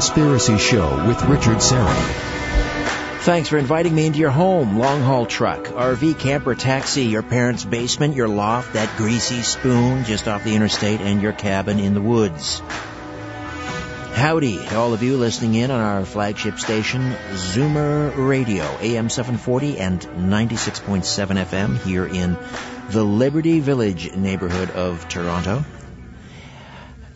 [0.00, 3.20] Conspiracy Show with Richard Syrett.
[3.20, 7.66] Thanks for inviting me into your home, long haul truck, RV, camper, taxi, your parents'
[7.66, 12.00] basement, your loft, that greasy spoon just off the interstate, and your cabin in the
[12.00, 12.60] woods.
[14.14, 19.78] Howdy to all of you listening in on our flagship station, Zoomer Radio, AM 740
[19.78, 22.38] and 96.7 FM here in
[22.88, 25.62] the Liberty Village neighborhood of Toronto.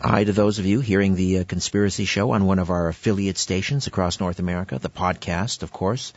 [0.07, 3.39] Hi to those of you hearing the uh, Conspiracy Show on one of our affiliate
[3.39, 6.13] stations across North America, the podcast, of course.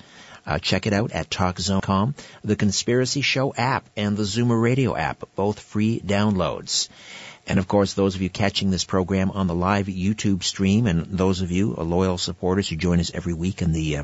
[0.46, 2.14] Uh, check it out at TalkZone.com,
[2.44, 6.90] the Conspiracy Show app, and the Zoomer Radio app, both free downloads.
[7.46, 11.06] And of course, those of you catching this program on the live YouTube stream, and
[11.06, 14.02] those of you uh, loyal supporters who join us every week in the uh,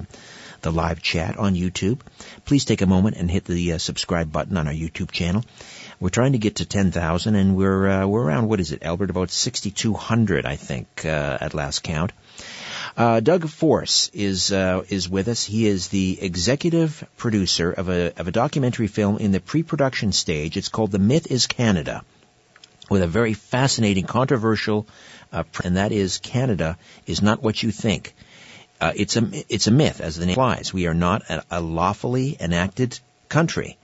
[0.62, 2.00] the live chat on YouTube,
[2.46, 5.44] please take a moment and hit the uh, subscribe button on our YouTube channel.
[6.00, 9.10] We're trying to get to 10,000, and we're uh, we're around what is it, Albert?
[9.10, 12.12] About 6,200, I think, uh, at last count.
[12.96, 15.44] Uh, Doug Force is uh, is with us.
[15.44, 20.56] He is the executive producer of a of a documentary film in the pre-production stage.
[20.56, 22.04] It's called The Myth Is Canada
[22.90, 24.86] with a very fascinating, controversial,
[25.32, 28.14] uh, and that is Canada is not what you think.
[28.80, 30.72] Uh, it's a it's a myth, as the name implies.
[30.72, 33.78] We are not a, a lawfully enacted country.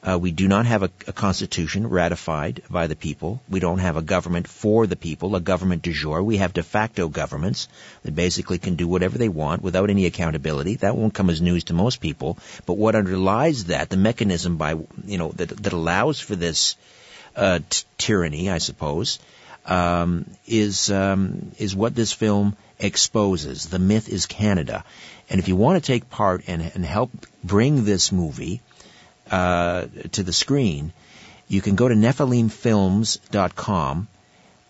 [0.00, 3.42] Uh, we do not have a, a, constitution ratified by the people.
[3.48, 6.22] We don't have a government for the people, a government de jure.
[6.22, 7.66] We have de facto governments
[8.04, 10.76] that basically can do whatever they want without any accountability.
[10.76, 12.38] That won't come as news to most people.
[12.64, 16.76] But what underlies that, the mechanism by you know that that allows for this
[17.34, 19.18] uh, t- tyranny, I suppose,
[19.66, 23.66] um, is um, is what this film exposes.
[23.66, 24.84] The myth is Canada,
[25.28, 27.10] and if you want to take part and, and help
[27.42, 28.60] bring this movie
[29.30, 30.92] uh, to the screen,
[31.48, 34.08] you can go to NephilimFilms.com,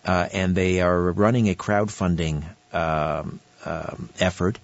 [0.05, 2.43] uh, and they are running a crowdfunding
[2.73, 4.57] um, um, effort,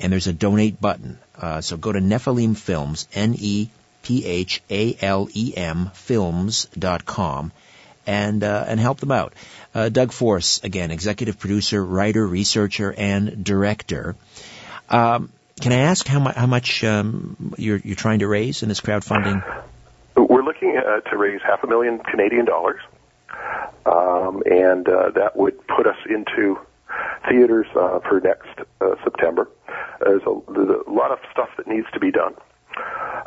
[0.00, 1.18] and there's a donate button.
[1.40, 3.70] Uh, so go to Nephilim Films, N E
[4.08, 7.52] P-H-A-L-E-M films.com
[8.06, 9.34] and, uh, and help them out.
[9.74, 14.16] Uh, Doug Force, again, executive producer, writer, researcher, and director.
[14.88, 15.30] Um,
[15.60, 18.80] can I ask how, mu- how much um, you're, you're trying to raise in this
[18.80, 19.42] crowdfunding?
[20.16, 22.80] We're looking uh, to raise half a million Canadian dollars,
[23.86, 26.58] um, and uh, that would put us into
[27.28, 28.48] theaters uh, for next
[28.80, 29.48] uh, September.
[30.00, 32.34] There's a, there's a lot of stuff that needs to be done.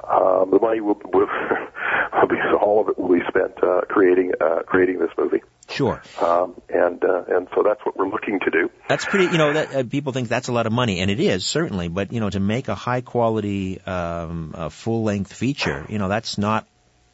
[0.10, 1.28] Um, the money will, will,
[2.14, 5.42] will be all of it will be spent uh, creating uh, creating this movie.
[5.70, 6.02] Sure.
[6.20, 8.70] Um, and uh, and so that's what we're looking to do.
[8.90, 9.26] That's pretty.
[9.26, 11.88] You know, that, uh, people think that's a lot of money, and it is certainly.
[11.88, 16.38] But you know, to make a high quality, um, full length feature, you know, that's
[16.38, 16.68] not.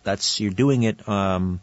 [0.04, 1.08] That's you're doing it.
[1.08, 1.62] Um,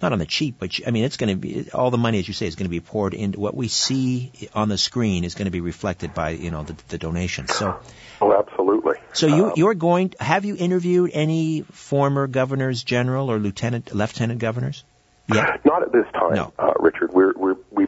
[0.00, 2.28] not on the cheap, but I mean, it's going to be all the money, as
[2.28, 5.34] you say, is going to be poured into what we see on the screen is
[5.34, 7.54] going to be reflected by you know the, the donations.
[7.54, 7.80] So,
[8.20, 8.94] oh, absolutely.
[9.12, 10.14] So you um, you're going?
[10.20, 14.84] Have you interviewed any former governors general or lieutenant, lieutenant governors?
[15.32, 15.56] Yeah.
[15.64, 16.52] Not at this time, no.
[16.58, 17.12] uh, Richard.
[17.12, 17.86] We're we're we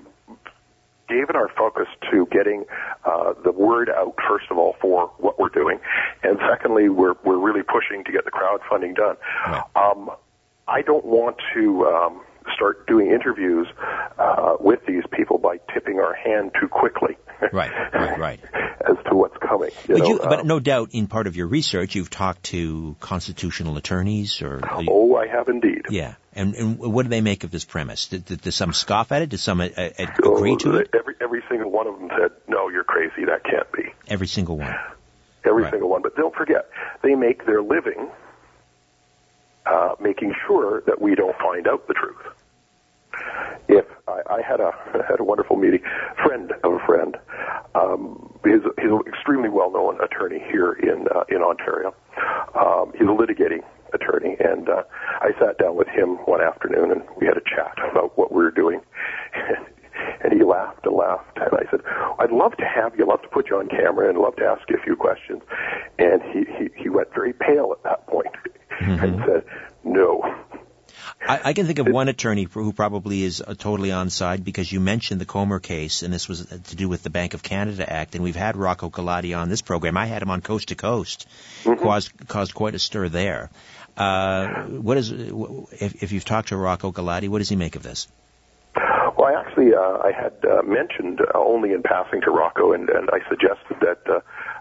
[1.08, 2.64] given our focus to getting
[3.04, 5.80] uh, the word out first of all for what we're doing,
[6.22, 9.16] and secondly, we're we're really pushing to get the crowdfunding done.
[9.46, 9.62] Right.
[9.74, 10.10] Um,
[10.68, 12.20] I don't want to um,
[12.54, 13.66] start doing interviews
[14.18, 17.16] uh, with these people by tipping our hand too quickly.
[17.52, 18.40] right, right, right.
[18.80, 19.70] As to what's coming.
[19.86, 22.44] You but, know, you, but um, no doubt, in part of your research, you've talked
[22.44, 25.82] to constitutional attorneys, or oh, I have indeed.
[25.90, 28.06] Yeah, and, and what do they make of this premise?
[28.06, 29.28] Did, did, did some scoff at it?
[29.28, 30.90] Did some uh, uh, agree oh, to it?
[30.98, 33.26] Every every single one of them said, "No, you're crazy.
[33.26, 34.74] That can't be." Every single one.
[35.44, 35.72] Every right.
[35.72, 36.02] single one.
[36.02, 36.70] But don't forget,
[37.02, 38.10] they make their living
[39.66, 42.16] uh, making sure that we don't find out the truth.
[43.68, 45.82] If I, I had a I had a wonderful meeting,
[46.24, 47.16] friend of a friend,
[47.74, 51.94] um, he's he's an extremely well known attorney here in uh, in Ontario.
[52.54, 53.62] Um, he's a litigating
[53.92, 54.82] attorney, and uh,
[55.20, 58.42] I sat down with him one afternoon and we had a chat about what we
[58.42, 58.80] were doing.
[60.22, 61.36] And he laughed and laughed.
[61.36, 61.80] And I said,
[62.18, 64.44] I'd love to have you, I'd love to put you on camera and love to
[64.44, 65.42] ask you a few questions.
[65.98, 68.06] And he, he, he went very pale at that
[68.80, 69.04] mm-hmm.
[69.04, 69.44] and said,
[69.84, 70.22] no.
[71.20, 74.72] I, I, can think of one attorney who probably is uh, totally on side because
[74.72, 77.90] you mentioned the Comer case, and this was to do with the Bank of Canada
[77.90, 79.96] Act, and we've had Rocco Galati on this program.
[79.96, 81.28] I had him on Coast to Coast,
[81.64, 81.82] mm-hmm.
[81.82, 83.50] caused caused quite a stir there.
[83.96, 87.82] Uh, what is if, if you've talked to Rocco Galati, what does he make of
[87.82, 88.08] this?
[88.74, 92.88] Well, I actually uh, I had uh, mentioned uh, only in passing to Rocco, and,
[92.88, 94.20] and I suggested that uh,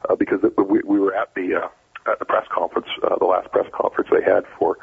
[0.09, 1.67] uh, because we, we were at the uh,
[2.11, 4.77] at the press conference, uh, the last press conference they had for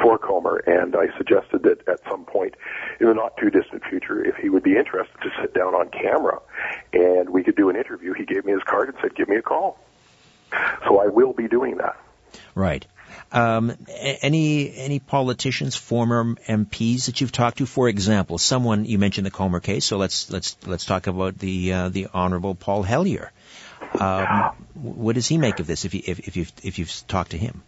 [0.00, 2.54] for Comer, and I suggested that at some point
[3.00, 5.90] in the not too distant future, if he would be interested to sit down on
[5.90, 6.40] camera
[6.92, 9.36] and we could do an interview, he gave me his card and said, "Give me
[9.36, 9.78] a call."
[10.86, 11.96] So I will be doing that.
[12.54, 12.84] Right.
[13.32, 17.66] Um, any any politicians, former MPs that you've talked to?
[17.66, 21.72] For example, someone you mentioned the Comer case, so let's let's let's talk about the
[21.72, 23.30] uh, the Honourable Paul Hellyer.
[23.98, 25.84] Um, what does he make of this?
[25.84, 27.62] If you if, if you've if you've talked to him?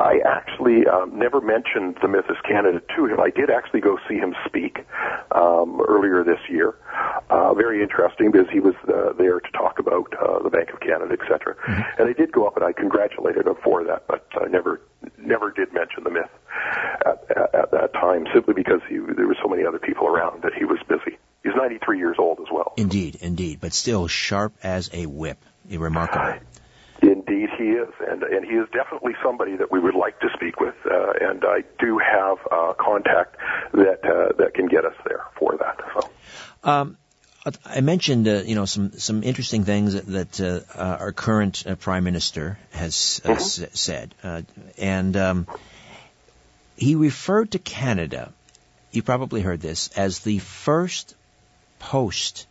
[0.00, 3.18] I actually um, never mentioned the Myth is Canada to him.
[3.18, 4.86] I did actually go see him speak
[5.32, 6.76] um, earlier this year.
[7.28, 10.78] Uh, very interesting because he was uh, there to talk about uh, the Bank of
[10.80, 11.56] Canada, etc.
[11.56, 12.00] Mm-hmm.
[12.00, 14.80] And I did go up and I congratulated him for that, but I never
[15.18, 16.30] never did mention the myth
[17.04, 20.42] at, at, at that time, simply because he, there were so many other people around
[20.42, 21.18] that he was busy.
[21.42, 22.74] He's 93 years old as well.
[22.76, 25.38] Indeed, indeed, but still sharp as a whip.
[25.70, 26.40] Remarkable.
[27.02, 30.60] Indeed, he is, and and he is definitely somebody that we would like to speak
[30.60, 30.74] with.
[30.84, 33.36] Uh, and I do have uh, contact
[33.72, 35.78] that uh, that can get us there for that.
[35.94, 36.10] So.
[36.64, 36.96] Um,
[37.64, 41.64] I mentioned, uh, you know, some some interesting things that, that uh, uh, our current
[41.66, 43.40] uh, prime minister has uh, mm-hmm.
[43.40, 44.42] s- said, uh,
[44.76, 45.46] and um,
[46.76, 48.32] he referred to Canada.
[48.90, 51.14] You probably heard this as the first
[51.78, 52.46] post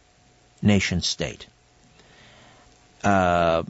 [0.62, 1.48] nation state.
[3.04, 3.64] Uh,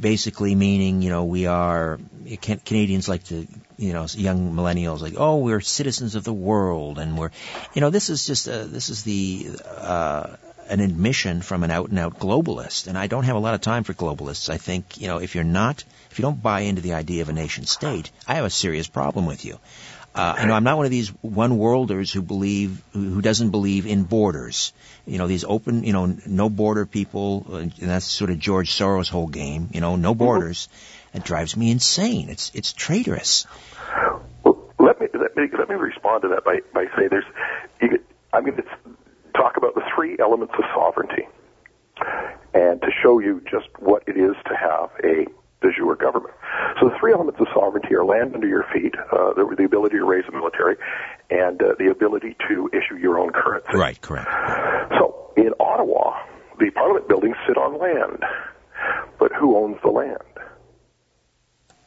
[0.00, 1.98] basically meaning, you know, we are
[2.64, 7.16] Canadians like to, you know, young millennials like, oh, we're citizens of the world, and
[7.16, 7.30] we're,
[7.74, 10.36] you know, this is just a, this is the uh,
[10.68, 13.60] an admission from an out and out globalist, and I don't have a lot of
[13.60, 14.50] time for globalists.
[14.50, 17.28] I think, you know, if you're not, if you don't buy into the idea of
[17.28, 19.58] a nation state, I have a serious problem with you.
[20.12, 23.86] Uh, you know, I'm not one of these one worlders who believe, who doesn't believe
[23.86, 24.72] in borders.
[25.06, 28.72] You know, these open, you know, no border people, uh, and that's sort of George
[28.72, 29.68] Soros' whole game.
[29.72, 30.68] You know, no borders.
[31.14, 32.28] It drives me insane.
[32.28, 33.46] It's it's traitorous.
[34.42, 37.24] Well, let me let me let me respond to that by by saying there's,
[37.80, 38.02] you,
[38.32, 38.64] I'm going to
[39.34, 41.28] talk about the three elements of sovereignty,
[42.52, 45.26] and to show you just what it is to have a
[45.60, 46.34] de jure government.
[46.80, 49.98] So the three elements of sovereignty are land under your feet, uh, the, the ability
[49.98, 50.76] to raise a military,
[51.30, 53.76] and uh, the ability to issue your own currency.
[53.76, 54.28] Right, correct.
[54.98, 56.16] So in Ottawa,
[56.58, 58.22] the Parliament buildings sit on land,
[59.18, 60.16] but who owns the land?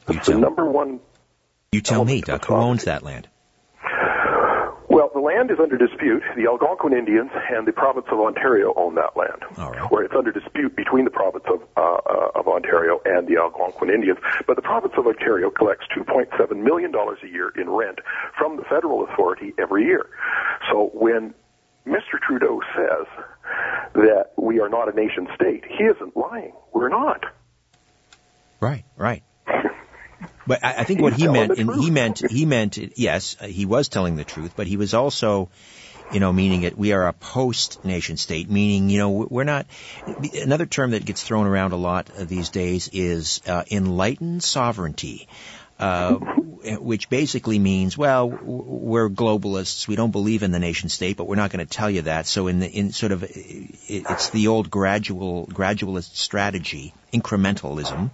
[0.10, 1.00] You tell, the number one.
[1.72, 2.46] You tell me, Doug.
[2.46, 3.28] Who owns that land?
[5.24, 6.22] Land is under dispute.
[6.36, 9.42] The Algonquin Indians and the province of Ontario own that land.
[9.58, 9.90] Right.
[9.90, 13.90] Where it's under dispute between the province of, uh, uh, of Ontario and the Algonquin
[13.90, 14.20] Indians.
[14.46, 18.00] But the province of Ontario collects $2.7 million a year in rent
[18.38, 20.10] from the federal authority every year.
[20.70, 21.34] So when
[21.88, 22.20] Mr.
[22.22, 23.08] Trudeau says
[23.96, 26.52] that we are not a nation state, he isn't lying.
[26.74, 27.24] We're not.
[28.60, 29.24] Right, right.
[30.45, 33.88] But I, I think what he meant, and he meant, he meant, yes, he was
[33.88, 35.50] telling the truth, but he was also,
[36.10, 39.66] you know, meaning it, we are a post nation state, meaning, you know, we're not,
[40.42, 45.28] another term that gets thrown around a lot these days is uh, enlightened sovereignty.
[45.80, 46.19] Uh,
[46.80, 49.88] which basically means, well, we're globalists.
[49.88, 52.25] We don't believe in the nation state, but we're not going to tell you that.
[52.25, 58.12] So in the, in sort of, it's the old gradual, gradualist strategy, incrementalism,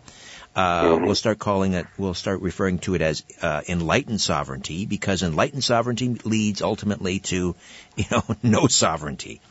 [0.56, 1.06] uh, mm-hmm.
[1.06, 5.64] We'll start calling it, we'll start referring to it as uh, enlightened sovereignty because enlightened
[5.64, 7.56] sovereignty leads ultimately to,
[7.96, 9.42] you know, no sovereignty.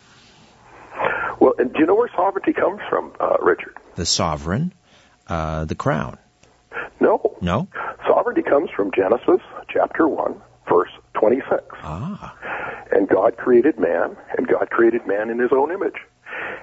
[1.41, 3.77] Well, and do you know where sovereignty comes from, uh, Richard?
[3.95, 4.73] The sovereign,
[5.29, 6.19] uh, the crown.
[7.01, 7.37] No.
[7.41, 7.69] No?
[8.07, 11.63] Sovereignty comes from Genesis chapter 1, verse 26.
[11.83, 12.35] Ah.
[12.91, 15.97] And God created man, and God created man in his own image.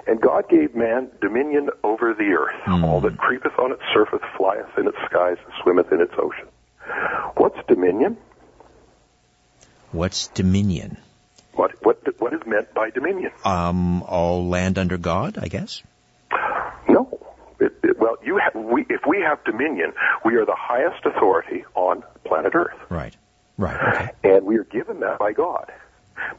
[0.08, 2.62] And God gave man dominion over the earth.
[2.66, 2.84] Mm.
[2.84, 6.48] All that creepeth on its surface flieth in its skies and swimmeth in its ocean.
[7.36, 8.18] What's dominion?
[9.92, 10.98] What's dominion?
[11.54, 13.32] What what what is meant by dominion?
[13.44, 15.82] Um, all land under God, I guess.
[16.88, 17.20] No.
[17.60, 19.94] It, it, well, you have, we, if we have dominion,
[20.26, 22.78] we are the highest authority on planet Earth.
[22.90, 23.16] Right.
[23.58, 23.96] Right.
[23.96, 24.36] Okay.
[24.36, 25.72] And we are given that by God.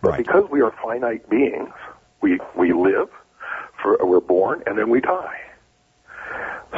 [0.03, 0.19] But right.
[0.19, 1.73] because we are finite beings,
[2.21, 3.09] we we live,
[3.83, 5.41] for, we're born, and then we die.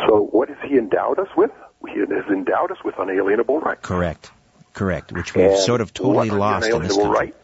[0.07, 1.50] So what has He endowed us with?
[1.88, 3.81] He has endowed us with unalienable rights.
[3.83, 4.31] Correct.
[4.75, 5.12] Correct.
[5.12, 7.11] Which we've and sort of totally lost in this country.
[7.11, 7.37] rights?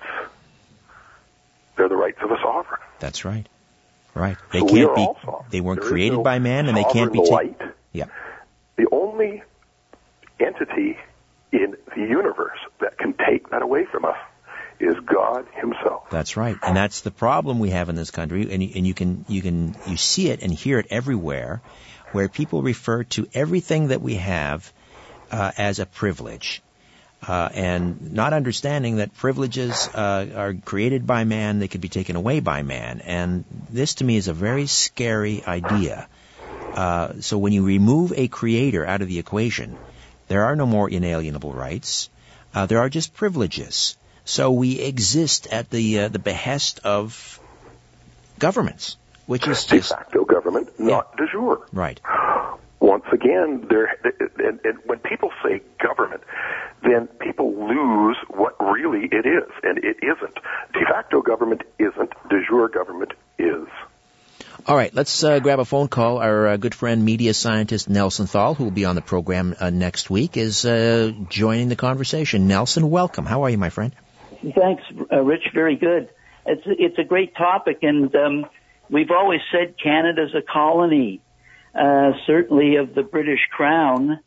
[1.77, 2.81] They're the rights of a sovereign.
[3.01, 3.49] That's right.
[4.15, 4.37] Right.
[4.53, 5.09] They so can't be.
[5.51, 7.73] They weren't there created no by man, and they can't be taken.
[7.93, 8.05] Yeah.
[8.77, 9.43] The only
[10.39, 10.99] entity
[11.51, 14.17] in the universe that can take that away from us
[14.85, 16.11] is God Himself.
[16.11, 18.95] That's right, and that's the problem we have in this country, and you, and you
[18.95, 21.62] can you can you see it and hear it everywhere,
[22.12, 24.73] where people refer to everything that we have
[25.31, 26.62] uh, as a privilege.
[27.26, 32.17] Uh, and not understanding that privileges uh, are created by man, they could be taken
[32.17, 33.00] away by man.
[33.00, 36.07] And this to me is a very scary idea.
[36.75, 39.79] Uh, so when you remove a creator out of the equation,
[40.29, 42.11] there are no more inalienable rights.
[42.55, 43.97] Uh, there are just privileges.
[44.25, 47.40] So we exist at the uh, the behest of
[48.38, 51.25] governments, which is de facto government, not Yeah.
[51.26, 51.66] de jure.
[51.73, 52.00] right.
[52.81, 53.97] Once again, there
[54.38, 56.23] and, and when people say government,
[56.83, 60.35] then people lose what really it is, and it isn't.
[60.75, 62.11] De facto government isn't.
[62.28, 63.66] De jure government is.
[64.66, 66.19] All right, let's uh, grab a phone call.
[66.19, 69.71] Our uh, good friend, media scientist Nelson Thal, who will be on the program uh,
[69.71, 72.49] next week, is uh, joining the conversation.
[72.49, 73.25] Nelson, welcome.
[73.26, 73.93] How are you, my friend?
[74.53, 74.83] Thanks,
[75.13, 75.49] uh, Rich.
[75.55, 76.09] Very good.
[76.47, 78.47] It's it's a great topic, and um,
[78.91, 81.21] we've always said Canada's a colony,
[81.75, 84.21] uh, certainly of the British Crown,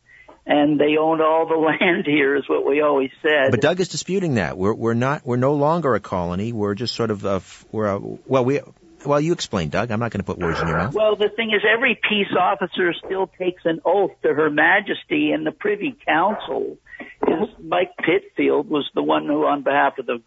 [0.45, 1.55] and they owned all the
[1.85, 3.51] land here, is what we always said.
[3.51, 4.57] But Doug is disputing that.
[4.57, 6.53] We're we're not we're no longer a colony.
[6.53, 8.61] We're just sort of a, f- we're a, well we
[9.05, 9.91] well you explain, Doug.
[9.91, 10.93] I'm not going to put words in your mouth.
[10.95, 15.45] well, the thing is, every peace officer still takes an oath to Her Majesty and
[15.45, 16.77] the Privy Council.
[17.27, 20.21] Is Mike Pitfield was the one who, on behalf of the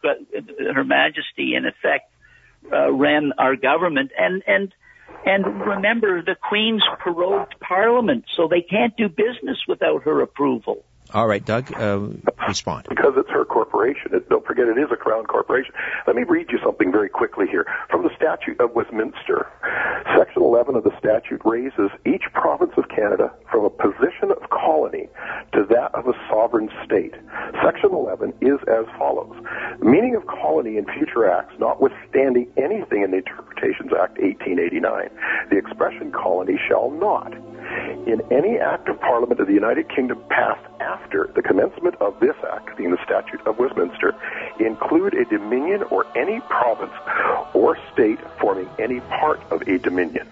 [0.74, 2.12] Her Majesty, in effect,
[2.72, 4.12] uh, ran our government.
[4.18, 4.74] And and
[5.24, 10.84] and remember, the Queen's prorogued Parliament, so they can't do business without her approval.
[11.12, 12.00] All right, Doug, uh,
[12.46, 12.86] respond.
[12.88, 14.14] because it's her corporation.
[14.14, 15.74] It, don't forget, it is a crown corporation.
[16.06, 19.46] Let me read you something very quickly here from the Statute of Westminster.
[20.16, 25.08] Section 11 of the statute raises each province of Canada from a position of colony
[25.52, 27.14] to that of a sovereign state.
[27.64, 29.36] Section 11 is as follows.
[29.80, 35.10] Meaning of colony in future acts, notwithstanding anything in the Interpretations Act 1889,
[35.50, 37.34] the expression colony shall not
[38.06, 42.34] in any act of Parliament of the United Kingdom passed after the commencement of this
[42.52, 44.14] act, being the Statute of Westminster,
[44.58, 46.92] include a dominion or any province
[47.54, 50.26] or state forming any part of a dominion.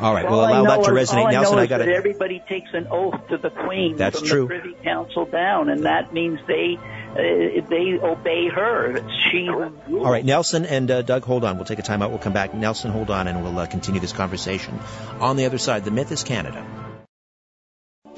[0.00, 1.24] All right, we'll allow that to is- resonate.
[1.24, 1.94] all Nelson, I know I is got that it.
[1.96, 4.42] everybody takes an oath to the Queen That's from true.
[4.42, 9.00] the Privy Council down, and that means they uh, they obey her.
[9.32, 9.48] She.
[9.48, 11.56] All right, Nelson and uh, Doug, hold on.
[11.56, 12.10] We'll take a time out.
[12.10, 12.54] We'll come back.
[12.54, 14.78] Nelson, hold on, and we'll uh, continue this conversation.
[15.20, 16.64] On the other side, the myth is Canada.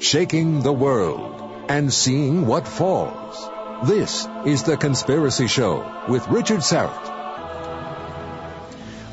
[0.01, 3.87] Shaking the world and seeing what falls.
[3.87, 7.05] This is The Conspiracy Show with Richard Syrett.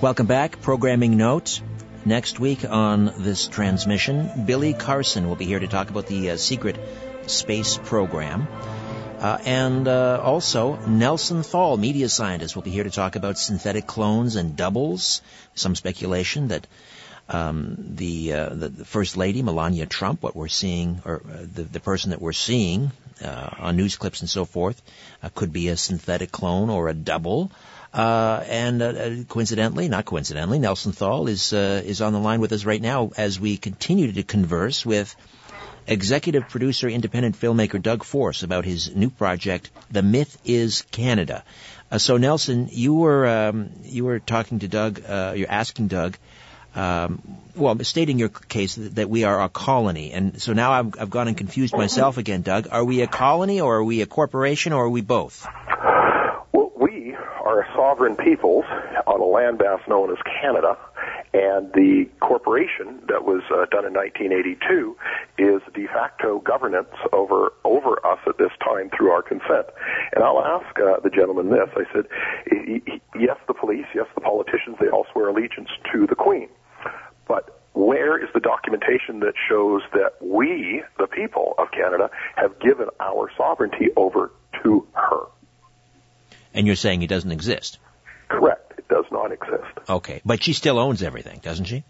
[0.00, 0.62] Welcome back.
[0.62, 1.60] Programming note.
[2.06, 6.36] Next week on this transmission, Billy Carson will be here to talk about the uh,
[6.38, 6.80] secret
[7.26, 8.48] space program.
[9.18, 13.86] Uh, and uh, also, Nelson Thal, media scientist, will be here to talk about synthetic
[13.86, 15.20] clones and doubles.
[15.54, 16.66] Some speculation that
[17.28, 21.62] um, the, uh, the the First Lady Melania Trump, what we're seeing, or uh, the
[21.62, 22.90] the person that we're seeing
[23.22, 24.80] uh, on news clips and so forth,
[25.22, 27.50] uh, could be a synthetic clone or a double.
[27.92, 32.52] Uh, and uh, coincidentally, not coincidentally, Nelson Thal is uh, is on the line with
[32.52, 35.14] us right now as we continue to converse with
[35.86, 41.44] executive producer, independent filmmaker Doug Force about his new project, The Myth Is Canada.
[41.90, 45.02] Uh, so Nelson, you were um, you were talking to Doug.
[45.08, 46.18] Uh, you're asking Doug.
[46.74, 47.22] Um,
[47.56, 51.28] well, stating your case that, we are a colony, and so now I've, I've gone
[51.28, 52.68] and confused myself again, Doug.
[52.70, 55.46] Are we a colony, or are we a corporation, or are we both?
[56.52, 58.64] Well, we are a sovereign peoples
[59.06, 60.78] on a landmass known as Canada,
[61.32, 64.96] and the corporation that was uh, done in 1982
[65.38, 69.66] is de facto governance over over us at this time through our consent.
[70.14, 72.06] And I'll ask uh, the gentleman this: I said,
[73.18, 76.48] yes, the police, yes, the politicians, they all swear allegiance to the Queen,
[77.26, 82.88] but where is the documentation that shows that we, the people of Canada, have given
[82.98, 84.32] our sovereignty over
[84.64, 85.26] to her?
[86.54, 87.78] And you're saying it doesn't exist.
[88.28, 88.74] Correct.
[88.78, 89.64] It does not exist.
[89.88, 91.84] Okay, but she still owns everything, doesn't she?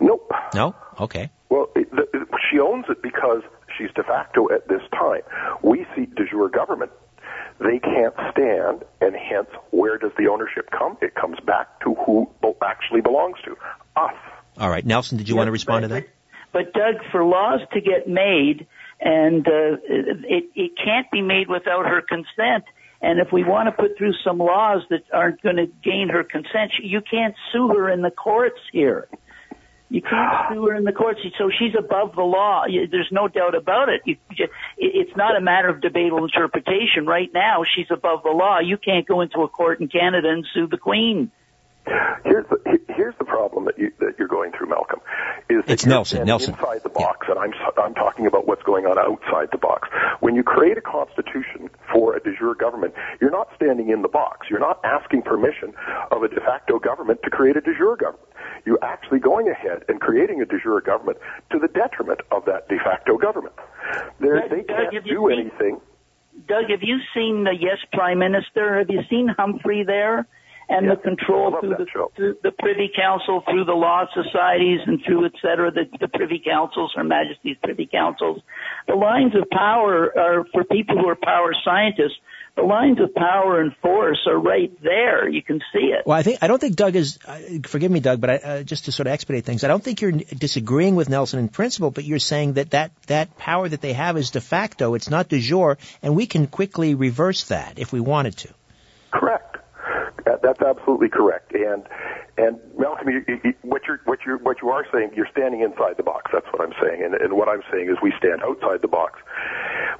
[0.00, 0.30] Nope.
[0.54, 0.74] No.
[1.00, 1.30] Okay.
[1.48, 3.42] Well, it, the, it- she owns it because
[3.76, 5.22] she's de facto at this time.
[5.62, 6.90] We see de jure government.
[7.58, 10.98] They can't stand, and hence, where does the ownership come?
[11.00, 12.28] It comes back to who
[12.62, 13.52] actually belongs to
[13.96, 14.14] us.
[14.58, 16.08] All right, Nelson, did you want to respond to but- that?
[16.52, 18.66] But Doug, for laws to get made,
[19.00, 22.64] and uh, it it can't be made without her consent.
[23.00, 26.24] And if we want to put through some laws that aren't going to gain her
[26.24, 29.08] consent, you can't sue her in the courts here.
[29.88, 30.48] You can't ah.
[30.50, 31.20] sue her in the courts.
[31.38, 32.64] So she's above the law.
[32.66, 34.00] There's no doubt about it.
[34.04, 34.16] You,
[34.76, 37.06] it's not a matter of debatable interpretation.
[37.06, 38.58] Right now, she's above the law.
[38.58, 41.30] You can't go into a court in Canada and sue the Queen.
[42.24, 45.00] Here's the here's the problem that you that you're going through, Malcolm.
[45.48, 46.54] Is that It's Nelson, Nelson.
[46.54, 49.88] inside the box, and I'm I'm talking about what's going on outside the box.
[50.20, 54.08] When you create a constitution for a de jure government, you're not standing in the
[54.08, 54.48] box.
[54.50, 55.74] You're not asking permission
[56.10, 58.28] of a de facto government to create a de jure government.
[58.64, 61.18] You're actually going ahead and creating a de jure government
[61.52, 63.54] to the detriment of that de facto government.
[64.18, 65.80] They're, Doug, they can't have you do seen- anything.
[66.48, 68.78] Doug, have you seen the Yes Prime Minister?
[68.78, 70.26] Have you seen Humphrey there?
[70.68, 72.10] And Yeah, the control through the, show.
[72.16, 76.42] through the Privy Council, through the law societies, and through et cetera, the, the Privy
[76.44, 78.42] Councils, Her Majesty's Privy Councils.
[78.88, 82.18] The lines of power are for people who are power scientists.
[82.56, 85.28] The lines of power and force are right there.
[85.28, 86.06] You can see it.
[86.06, 87.18] Well, I think I don't think Doug is.
[87.24, 89.84] Uh, forgive me, Doug, but I, uh, just to sort of expedite things, I don't
[89.84, 93.82] think you're disagreeing with Nelson in principle, but you're saying that that that power that
[93.82, 94.94] they have is de facto.
[94.94, 98.48] It's not de jure, and we can quickly reverse that if we wanted to.
[100.26, 101.54] That's absolutely correct.
[101.54, 101.86] And
[102.36, 105.96] and Malcolm, you, you, what you're what you what you are saying, you're standing inside
[105.96, 106.30] the box.
[106.32, 107.04] That's what I'm saying.
[107.04, 109.20] And, and what I'm saying is, we stand outside the box.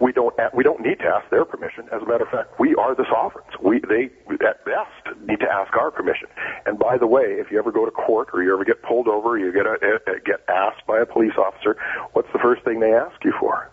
[0.01, 1.89] We don't we don't need to ask their permission.
[1.93, 3.51] As a matter of fact, we are the sovereigns.
[3.63, 4.11] We they
[4.45, 6.29] at best need to ask our permission.
[6.67, 9.07] And by the way, if you ever go to court or you ever get pulled
[9.07, 9.79] over, you get a,
[10.11, 11.77] a, get asked by a police officer,
[12.15, 13.71] what's the first thing they ask you for?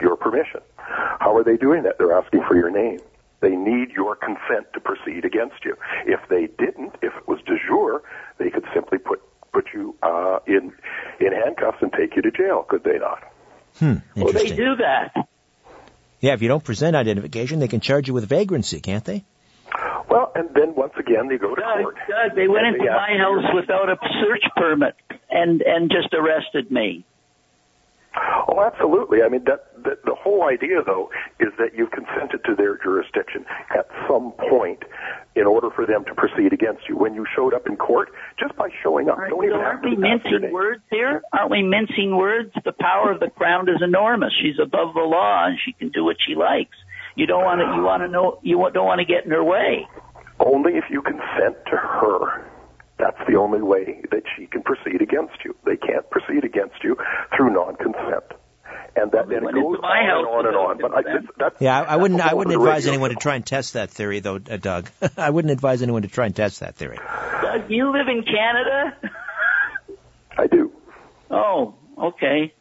[0.00, 0.60] Your permission.
[0.76, 1.98] How are they doing that?
[1.98, 3.00] They're asking for your name.
[3.40, 5.76] They need your consent to proceed against you.
[6.06, 8.02] If they didn't, if it was de jure,
[8.38, 10.72] they could simply put put you uh, in
[11.20, 12.64] in handcuffs and take you to jail.
[12.68, 13.22] Could they not?
[13.78, 13.96] Hmm.
[14.16, 15.28] Well, they do that.
[16.20, 19.24] Yeah, if you don't present identification, they can charge you with vagrancy, can't they?
[20.08, 21.96] Well, and then once again they go to Doug, court.
[22.08, 24.94] Doug, they went into ask my house without a search permit
[25.30, 27.04] and and just arrested me.
[28.56, 29.20] Oh, absolutely.
[29.22, 33.44] I mean, that, that the whole idea, though, is that you've consented to their jurisdiction
[33.76, 34.82] at some point
[35.34, 36.96] in order for them to proceed against you.
[36.96, 38.08] When you showed up in court,
[38.40, 41.20] just by showing up, Aren't, don't even aren't have we mincing words here?
[41.34, 42.50] Aren't we mincing words?
[42.64, 44.32] The power of the crown is enormous.
[44.40, 46.76] She's above the law, and she can do what she likes.
[47.14, 47.66] You don't want to.
[47.76, 48.38] You want to know.
[48.42, 49.86] You don't want to get in her way.
[50.40, 52.50] Only if you consent to her.
[52.98, 55.54] That's the only way that she can proceed against you.
[55.66, 56.96] They can't proceed against you
[57.36, 58.32] through non-consent.
[58.98, 60.78] And that and it went into goes my on house and on and on.
[60.80, 61.30] But I, consent.
[61.38, 62.20] that's, Yeah, I, I wouldn't.
[62.20, 64.88] a I whole wouldn't advise anyone to try and test that theory, though, uh, Doug.
[65.18, 66.96] I wouldn't advise anyone to try and test that theory.
[67.42, 68.96] Doug, you live in Canada?
[70.38, 70.72] I do.
[71.30, 72.52] Oh, okay.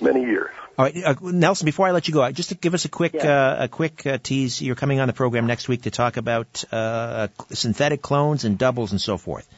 [0.00, 0.50] Many years.
[0.78, 1.64] All right, uh, Nelson.
[1.64, 3.52] Before I let you go, uh, just to give us a quick, Yeah.
[3.58, 4.62] uh, a quick uh, tease.
[4.62, 8.92] You're coming on the program next week to talk about uh, synthetic clones and doubles
[8.92, 9.48] and so forth.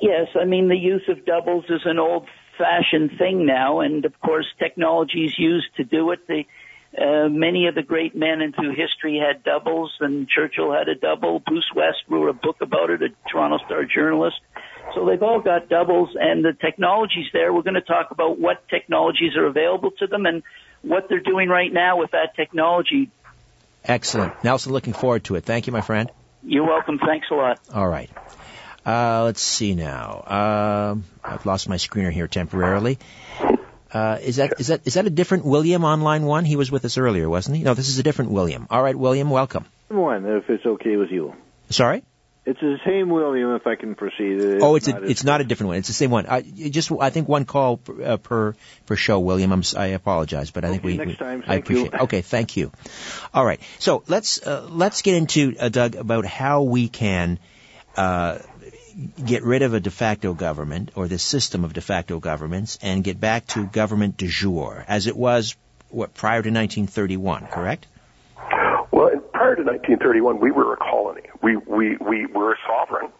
[0.00, 1.98] Yes, I mean the use of doubles is an
[2.56, 6.26] old-fashioned thing now, and of course technology is used to do it.
[6.26, 6.44] The
[6.98, 11.40] uh, many of the great men into history had doubles, and Churchill had a double.
[11.40, 14.36] Bruce West wrote a book about it, a Toronto Star journalist.
[14.94, 17.52] So they've all got doubles, and the technology's there.
[17.52, 20.42] We're going to talk about what technologies are available to them and
[20.80, 23.10] what they're doing right now with that technology.
[23.84, 24.72] Excellent, Nelson.
[24.72, 25.44] Looking forward to it.
[25.44, 26.10] Thank you, my friend.
[26.42, 26.98] You're welcome.
[27.04, 27.60] Thanks a lot.
[27.74, 28.08] All right.
[28.86, 30.22] Uh, let's see now.
[30.92, 32.98] Um, I've lost my screener here temporarily.
[33.92, 36.44] Uh, is that is that is that a different William on line one?
[36.44, 37.62] He was with us earlier, wasn't he?
[37.64, 38.66] No, this is a different William.
[38.70, 39.64] All right, William, welcome.
[39.88, 41.34] One, if it's okay with you.
[41.70, 42.02] Sorry.
[42.44, 44.60] It's the same William, if I can proceed.
[44.62, 45.78] oh, it's a, it's not a different one.
[45.78, 46.26] It's the same one.
[46.28, 48.54] I, just I think one call per, uh, per
[48.86, 49.50] per show, William.
[49.52, 51.42] I'm, si apologize, but I think Okay, we, next we- time.
[51.44, 51.78] I Thank you.
[51.86, 52.00] appreciate.
[52.02, 52.70] Okay, thank you.
[53.34, 57.40] All right, so let's uh, let's get into uh, Doug about how we can.
[59.24, 63.04] Get rid of a de facto government or the system of de facto governments and
[63.04, 65.54] get back to government de jure as it was
[65.90, 67.86] what prior to 1931, correct?
[68.90, 71.22] Well, prior to 1931, we were a colony.
[71.42, 73.10] We we we were a sovereign,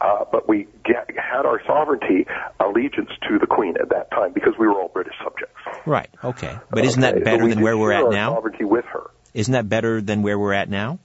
[0.00, 2.26] uh, but we get, had our sovereignty
[2.60, 5.54] allegiance to the Queen at that time because we were all British subjects.
[5.86, 6.08] Right.
[6.22, 6.56] Okay.
[6.70, 8.34] But isn't Okay, that better we than where we're at our now?
[8.34, 9.10] Sovereignty with her.
[9.34, 11.00] Isn't that better than where we're at now?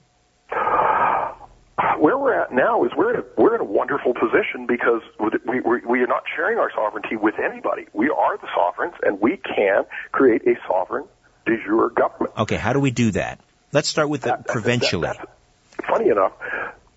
[1.98, 5.02] Where we're at now is we're in a, we're in a wonderful position because
[5.46, 7.86] we, we we are not sharing our sovereignty with anybody.
[7.92, 11.04] We are the sovereigns, and we can create a sovereign
[11.46, 12.32] de jure government.
[12.38, 12.56] Okay.
[12.56, 13.40] How do we do that?
[13.72, 15.08] Let's start with the That- that- provincially.
[15.08, 16.32] that- that's- funny enough,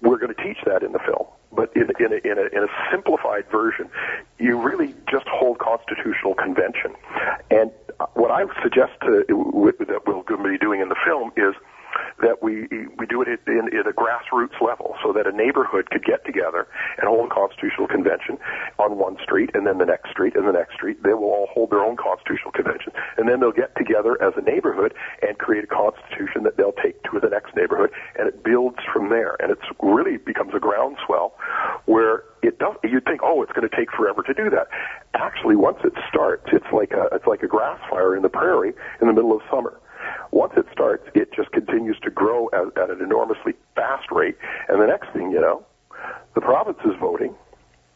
[0.01, 2.63] we're going to teach that in the film, but in, in, a, in, a, in
[2.63, 3.89] a simplified version,
[4.37, 6.93] you really just hold constitutional convention.
[7.49, 11.31] And uh, what I suggest to, that we're going to be doing in the film
[11.37, 11.55] is
[12.21, 16.03] that we we do it in, in a grassroots level, so that a neighborhood could
[16.03, 18.37] get together and hold a constitutional convention
[18.79, 21.03] on one street, and then the next street, and the next street.
[21.03, 24.41] They will all hold their own constitutional convention, and then they'll get together as a
[24.41, 28.79] neighborhood and create a constitution that they'll take to the next neighborhood, and it builds
[28.93, 29.35] from there.
[29.41, 31.35] And it's really becomes a groundswell
[31.85, 32.75] where it does.
[32.83, 34.67] You'd think, oh, it's going to take forever to do that.
[35.13, 38.73] Actually, once it starts, it's like a it's like a grass fire in the prairie
[39.01, 39.79] in the middle of summer.
[40.31, 44.37] Once it starts, it just continues to grow at, at an enormously fast rate,
[44.67, 45.65] and the next thing you know,
[46.33, 47.33] the province is voting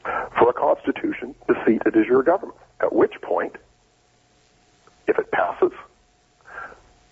[0.04, 2.58] for a constitution to seat a de jure government.
[2.80, 3.56] At which point,
[5.08, 5.74] if it passes,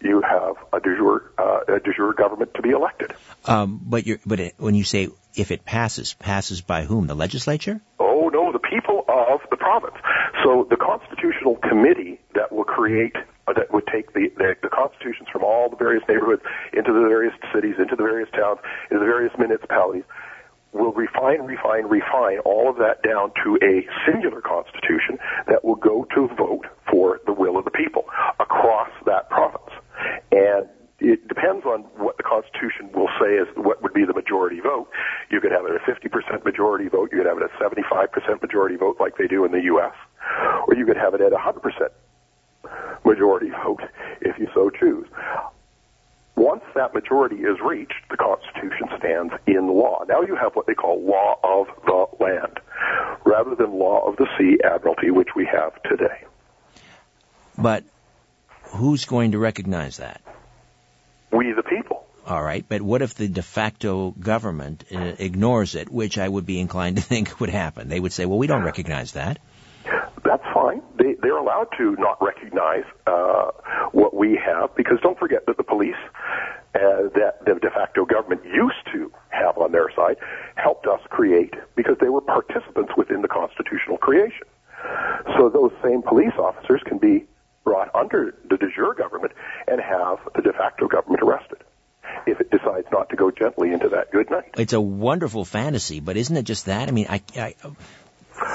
[0.01, 3.11] you have a de jure, uh, a de jure government to be elected.
[3.45, 7.07] Um, but you're, but it, when you say if it passes, passes by whom?
[7.07, 7.81] The legislature?
[7.99, 9.95] Oh no, the people of the province.
[10.43, 13.15] So the constitutional committee that will create
[13.47, 16.43] uh, that would take the, the the constitutions from all the various neighborhoods
[16.73, 18.59] into the various cities, into the various towns,
[18.91, 20.03] into the various municipalities
[20.73, 25.17] will refine, refine, refine all of that down to a singular constitution
[25.47, 28.05] that will go to vote for the will of the people
[28.39, 29.71] across that province.
[30.31, 30.67] And
[30.99, 34.89] it depends on what the Constitution will say is what would be the majority vote.
[35.29, 38.75] You could have it a 50% majority vote, you could have it a 75% majority
[38.77, 39.93] vote like they do in the U.S.,
[40.67, 41.61] or you could have it at a 100%
[43.05, 43.81] majority vote
[44.21, 45.07] if you so choose.
[46.35, 50.03] Once that majority is reached, the Constitution stands in law.
[50.07, 52.59] Now you have what they call law of the land,
[53.25, 56.25] rather than law of the sea, admiralty, which we have today.
[57.57, 57.83] But
[58.61, 60.21] who's going to recognize that?
[62.27, 66.45] All right, but what if the de facto government uh, ignores it, which I would
[66.45, 67.87] be inclined to think would happen?
[67.87, 69.39] They would say, well, we don't recognize that.
[70.25, 70.81] That's fine.
[70.97, 73.51] They, they're allowed to not recognize uh,
[73.93, 75.95] what we have because don't forget that the police
[76.75, 80.17] uh, that the de facto government used to have on their side
[80.55, 84.47] helped us create because they were participants within the constitutional creation.
[85.37, 87.25] So those same police officers can be
[87.63, 89.31] brought under the de jure government
[89.67, 91.63] and have the de facto government arrested
[92.25, 94.46] if it decides not to go gently into that good night.
[94.57, 96.87] It's a wonderful fantasy, but isn't it just that?
[96.87, 97.55] I mean, I, I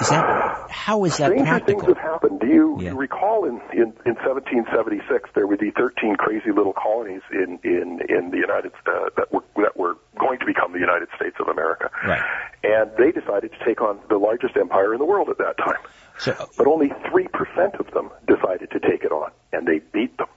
[0.00, 1.80] is that how is that Stranger practical?
[1.82, 2.40] things have happened.
[2.40, 2.90] Do you, Yeah.
[2.92, 8.00] you recall in, in in 1776 there were the 13 crazy little colonies in in
[8.08, 11.48] in the United uh, that were that were going to become the United States of
[11.48, 12.22] America, Right.
[12.64, 15.82] and they decided to take on the largest empire in the world at that time.
[16.18, 20.16] So, But only three percent of them decided to take it on, and they beat
[20.16, 20.28] them.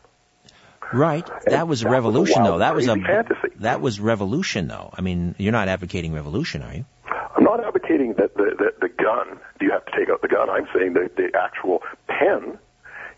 [0.94, 2.58] right, that was a that was a revolution, wild, though.
[2.60, 3.45] That was a fantasy.
[3.66, 4.90] That was revolution, though.
[4.94, 6.86] I mean, you're not advocating revolution, are you?
[7.38, 10.50] I'm not advocating that the, the, the gun, you have to take out the gun.
[10.50, 12.58] I'm saying that the actual pen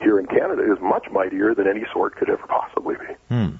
[0.01, 3.13] here in Canada is much mightier than any sword could ever possibly be.
[3.35, 3.55] Hmm.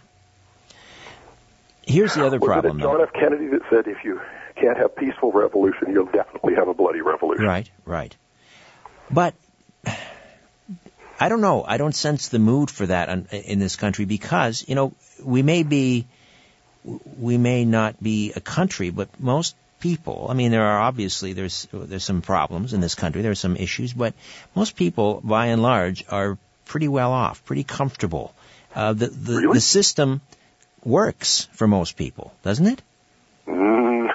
[1.86, 3.04] Here's the other Was problem, it John though.
[3.04, 3.14] F.
[3.14, 4.20] Kennedy that said if you
[4.56, 7.46] can't have peaceful revolution, you'll definitely have a bloody revolution?
[7.46, 8.16] Right, right.
[9.10, 9.36] But
[11.20, 11.64] I don't know.
[11.66, 15.64] I don't sense the mood for that in this country because you know we may
[15.64, 16.08] be,
[17.20, 20.28] we may not be a country, but most people.
[20.30, 23.22] I mean, there are obviously there's there's some problems in this country.
[23.22, 24.14] There are some issues, but
[24.56, 28.34] most people, by and large, are pretty well off, pretty comfortable.
[28.76, 29.54] Uh, the the, Really?
[29.54, 30.22] the system
[30.84, 32.82] works for most people, doesn't it?
[33.48, 34.10] Mm,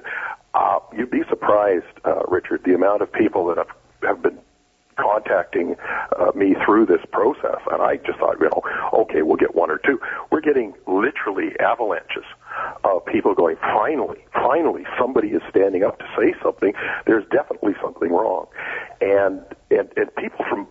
[0.54, 3.70] uh, you'd be surprised, uh, Richard, the amount of people that have,
[4.02, 4.38] have been
[4.96, 5.76] contacting
[6.18, 7.60] uh, me through this process.
[7.70, 9.98] And I just thought, you know, okay, we'll get one or two.
[10.30, 12.24] We're getting literally avalanches
[12.84, 16.72] of people going, finally, finally, somebody is standing up to say something.
[17.06, 18.46] There's definitely something wrong.
[19.00, 20.66] And, and, and people from,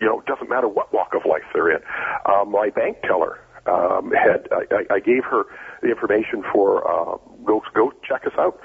[0.00, 1.82] you know, it doesn't matter what walk of life they're in.
[2.26, 5.44] Uh, my bank teller um, had I, I- gave her
[5.82, 8.58] the information for uh, go go check us out.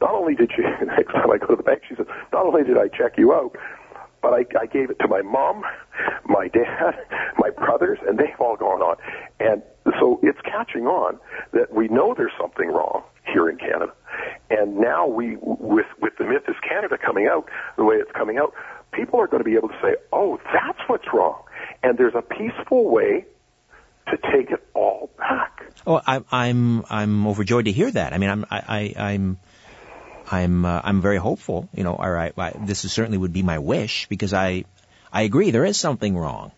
[0.00, 2.64] Not only did she next time I go to the bank, she said, not only
[2.64, 3.56] did I check you out,
[4.22, 5.62] but I, I gave it to my mom,
[6.26, 6.94] my dad,
[7.38, 8.96] my brothers, and they've all gone on.
[9.40, 9.62] And
[9.98, 11.18] so it's catching on
[11.52, 13.92] that we know there's something wrong here in Canada,
[14.50, 18.38] and now we with with the myth is Canada coming out the way it's coming
[18.38, 18.54] out,
[18.92, 21.42] people are going to be able to say, oh, that's what's wrong,
[21.82, 23.26] and there's a peaceful way
[24.10, 25.64] to take it all back.
[25.86, 28.12] Oh, I'm I'm I'm overjoyed to hear that.
[28.12, 29.38] I mean, I'm I, I I'm
[30.30, 31.68] I'm uh, I'm very hopeful.
[31.74, 32.34] You know, all right,
[32.66, 34.64] this is certainly would be my wish because I
[35.12, 36.52] I agree there is something wrong.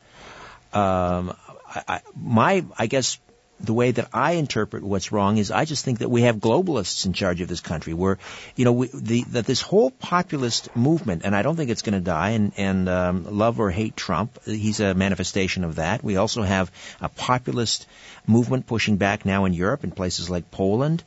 [0.72, 3.18] Um, I, I, my I guess
[3.62, 7.06] the way that I interpret what's wrong is I just think that we have globalists
[7.06, 7.94] in charge of this country.
[7.94, 8.18] Where
[8.56, 11.94] you know we, the, that this whole populist movement, and I don't think it's going
[11.94, 12.30] to die.
[12.30, 16.02] And, and um, love or hate Trump, he's a manifestation of that.
[16.02, 16.70] We also have
[17.00, 17.86] a populist
[18.26, 21.02] movement pushing back now in Europe in places like Poland,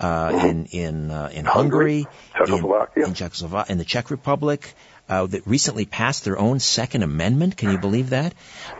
[0.00, 3.02] uh, in in uh, in Hungary, Czechoslovakia.
[3.02, 4.74] in, in Czechoslovakia, in the Czech Republic.
[5.08, 7.56] Uh, that recently passed their own Second Amendment.
[7.56, 8.34] Can you believe that?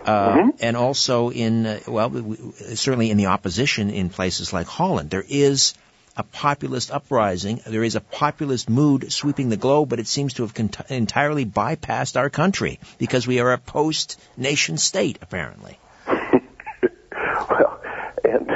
[0.05, 5.09] Uh, And also in, uh, well, w- certainly in the opposition in places like Holland.
[5.09, 5.73] There is
[6.19, 7.61] a populist uprising.
[7.67, 11.47] There is a populist mood sweeping the globe, but it seems to have cont- entirely
[11.47, 15.79] bypassed our country because we are a post-nation state, apparently.
[16.07, 17.81] well,
[18.25, 18.51] and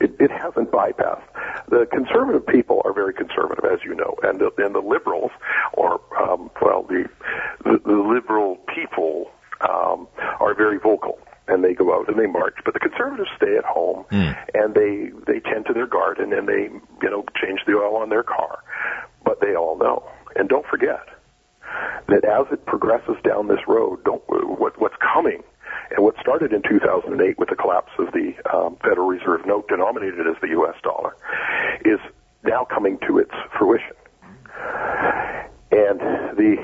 [0.00, 1.31] it, it hasn't bypassed.
[1.72, 5.30] The conservative people are very conservative, as you know, and the, and the liberals,
[5.72, 7.08] or um, well, the,
[7.64, 9.30] the the liberal people
[9.62, 10.06] um,
[10.38, 12.56] are very vocal and they go out and they march.
[12.64, 14.36] But the conservatives stay at home Mm.
[14.54, 16.68] and they they tend to their garden and they
[17.02, 18.58] you know change the oil on their car.
[19.24, 20.04] But they all know,
[20.36, 21.08] and don't forget
[22.08, 25.42] that as it progresses down this road, don't what what's coming.
[25.94, 30.26] And what started in 2008 with the collapse of the um, Federal Reserve note denominated
[30.26, 30.74] as the U.S.
[30.82, 31.14] dollar
[31.84, 31.98] is
[32.44, 33.96] now coming to its fruition.
[35.70, 36.00] And
[36.36, 36.56] the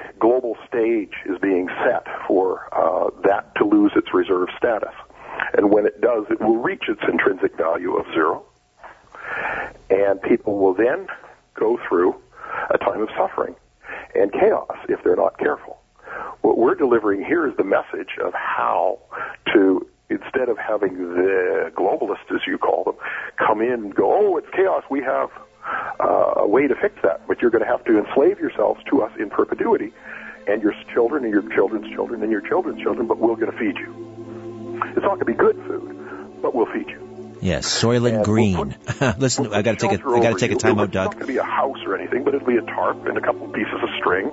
[37.68, 38.56] Soylent And Green.
[39.00, 40.58] we'll Listen, We'll I got to take a I got to take a you.
[40.58, 42.62] time out, It's not going to be a house or anything, but it'll be a
[42.62, 44.30] tarp and a couple of pieces of string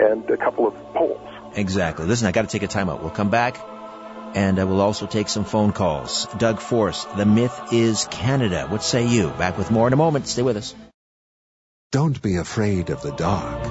[0.00, 1.20] and a couple of poles.
[1.56, 2.06] Exactly.
[2.06, 3.00] Listen, I got to take a time out.
[3.02, 3.58] We'll come back,
[4.34, 6.26] and uh, we'll also take some phone calls.
[6.38, 8.66] Doug Force, The Myth is Canada.
[8.68, 9.28] What say you?
[9.30, 10.26] Back with more in a moment.
[10.26, 10.74] Stay with us.
[11.90, 13.62] Don't be afraid of the dark.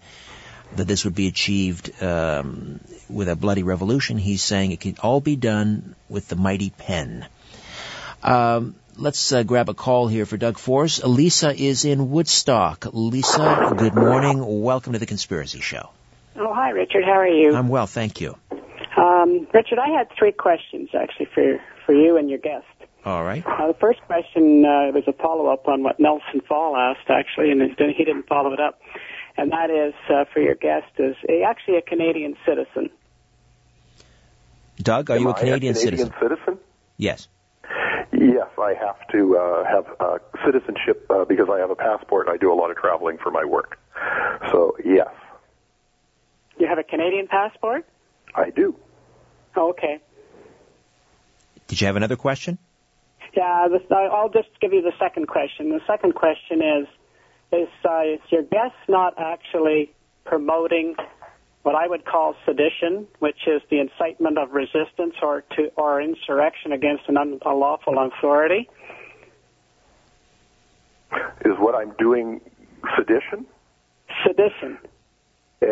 [0.77, 4.17] that this would be achieved um, with a bloody revolution.
[4.17, 7.27] He's saying it can all be done with the mighty pen.
[8.23, 11.03] Um, let's uh, grab a call here for Doug Force.
[11.03, 12.87] Lisa is in Woodstock.
[12.93, 14.43] Lisa, good morning.
[14.61, 15.89] Welcome to the Conspiracy Show.
[16.37, 17.03] Oh, hi, Richard.
[17.03, 17.53] How are you?
[17.53, 18.37] I'm well, thank you.
[18.97, 22.65] Um, Richard, I had three questions actually for for you and your guest.
[23.05, 23.45] All right.
[23.45, 27.51] Uh, the first question uh, was a follow up on what Nelson Thal asked, actually,
[27.51, 28.79] and he didn't follow it up.
[29.37, 32.89] And that is uh, for your guest is a, actually a Canadian citizen.
[34.77, 36.13] Doug, are Am you a Canadian, Canadian citizen?
[36.21, 36.57] citizen?
[36.97, 37.27] Yes.
[38.11, 42.27] Yes, I have to uh, have uh, citizenship uh, because I have a passport.
[42.27, 43.77] And I do a lot of traveling for my work.
[44.51, 45.07] So yes,
[46.57, 47.85] You have a Canadian passport?
[48.35, 48.75] I do.
[49.55, 49.99] Oh, okay.
[51.67, 52.57] Did you have another question?
[53.35, 55.69] Yeah, this, I- I'll just give you the second question.
[55.69, 56.87] The second question is,
[57.51, 59.91] is, uh, is your guest not actually
[60.25, 60.95] promoting
[61.63, 66.71] what I would call sedition, which is the incitement of resistance or to or insurrection
[66.71, 68.69] against an unlawful authority?
[71.43, 72.41] Is what I'm doing
[72.95, 73.45] sedition?
[74.25, 74.77] Sedition.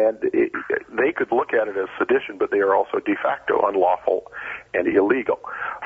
[0.02, 0.52] And it,
[0.90, 4.20] they could look at it as sedition, but they are also de facto unlawful
[4.74, 5.40] and illegal.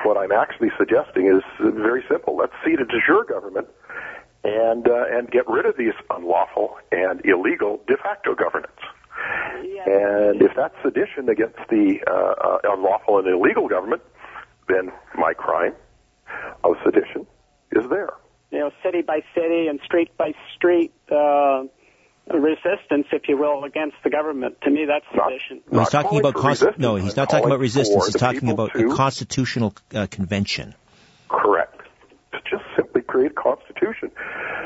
[0.06, 2.38] What I'm actually suggesting is very simple.
[2.38, 3.68] Let's seat a de jure government
[4.44, 8.82] and uh, and get rid of these unlawful and illegal de facto governance.
[9.86, 14.02] And if that's sedition against the uh, uh, unlawful and illegal government,
[14.70, 15.74] then my crime
[16.64, 17.26] of sedition
[17.72, 18.14] is there.
[18.52, 21.64] you know, city by city and street by street uh,
[22.34, 24.58] resistance, if you will, against the government.
[24.64, 25.62] To me, that's sedition.
[25.70, 28.06] Well, he's talking about for const- no, he's not talking about resistance.
[28.08, 30.76] He's talking about to- a constitutional uh, convention.
[31.30, 31.82] Correct.
[32.34, 34.12] To just simply create a constitution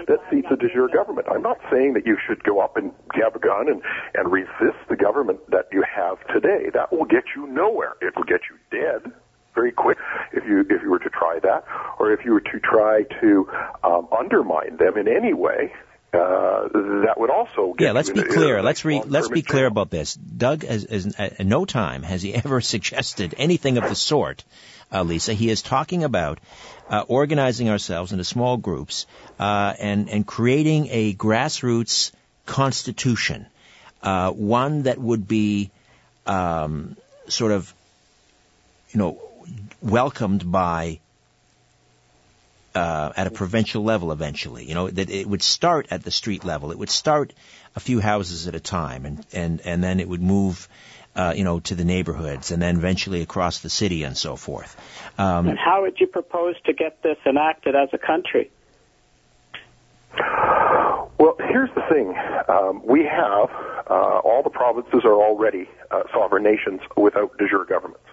[0.08, 1.28] that seats a de jure government.
[1.32, 3.82] I'm not saying that you should go up and grab a gun and,
[4.16, 6.70] and resist the government that you have today.
[6.74, 7.94] That will get you nowhere.
[8.02, 9.12] It will get you dead
[9.54, 9.98] very quick
[10.34, 11.66] if you if you were to try that,
[12.00, 13.48] or if you were to try to
[13.84, 15.72] um, undermine them in any way.
[16.14, 16.68] Uh,
[17.06, 18.62] that would also get Yeah, let's be clear.
[18.62, 20.14] Let's re- let's be clear about this.
[20.16, 24.44] Doug, has, has, at no time has he ever suggested anything of the sort.
[24.92, 26.40] Uh, Lisa, he is talking about
[26.90, 29.06] uh, organizing ourselves into small groups
[29.40, 32.12] uh, and and creating a grassroots
[32.46, 33.46] constitution,
[34.04, 35.72] uh, one that would be
[36.26, 36.98] um,
[37.30, 37.74] sort of,
[38.90, 39.22] you know,
[39.82, 41.00] welcomed by
[42.76, 44.66] uh, at a provincial level eventually.
[44.66, 46.72] You know, that it would start at the street level.
[46.72, 47.34] It would start
[47.76, 50.68] a few houses at a time, and and and then it would move,
[51.16, 54.76] uh, you know, to the neighborhoods, and then eventually across the city and so forth.
[55.18, 58.52] Um, And how would you propose to get this enacted as a country?
[61.18, 62.16] Well, here's the thing.
[62.50, 63.50] Um, we have,
[63.88, 68.04] uh, all the provinces are already uh, sovereign nations without de jure governments.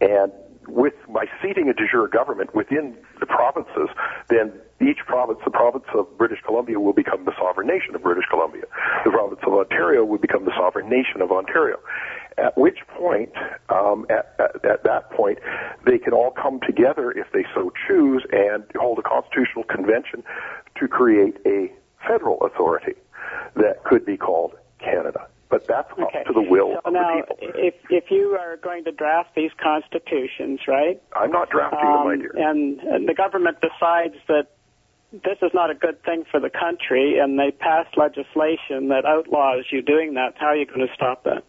[0.00, 0.30] And
[0.68, 3.88] with by seating a de jure government within the provinces,
[4.28, 8.24] then each province, the province of British Columbia will become the sovereign nation of British
[8.28, 8.64] Columbia.
[9.04, 11.78] The province of Ontario will become the sovereign nation of Ontario.
[12.36, 13.32] At which point,
[13.68, 15.38] um, at, at, at that point,
[15.86, 20.24] they can all come together if they so choose and hold a constitutional convention
[20.80, 21.72] to create a
[22.06, 22.94] federal authority
[23.54, 25.28] that could be called Canada.
[25.54, 26.18] But that's Okay.
[26.18, 27.36] up to the will So of now, the people.
[27.54, 31.00] if if you are going to draft these constitutions, right?
[31.14, 32.32] I'm not drafting them, my um, dear.
[32.34, 34.48] and, and the government decides that
[35.12, 39.66] this is not a good thing for the country, and they pass legislation that outlaws
[39.70, 40.34] you doing that.
[40.38, 41.44] How are you going to stop that?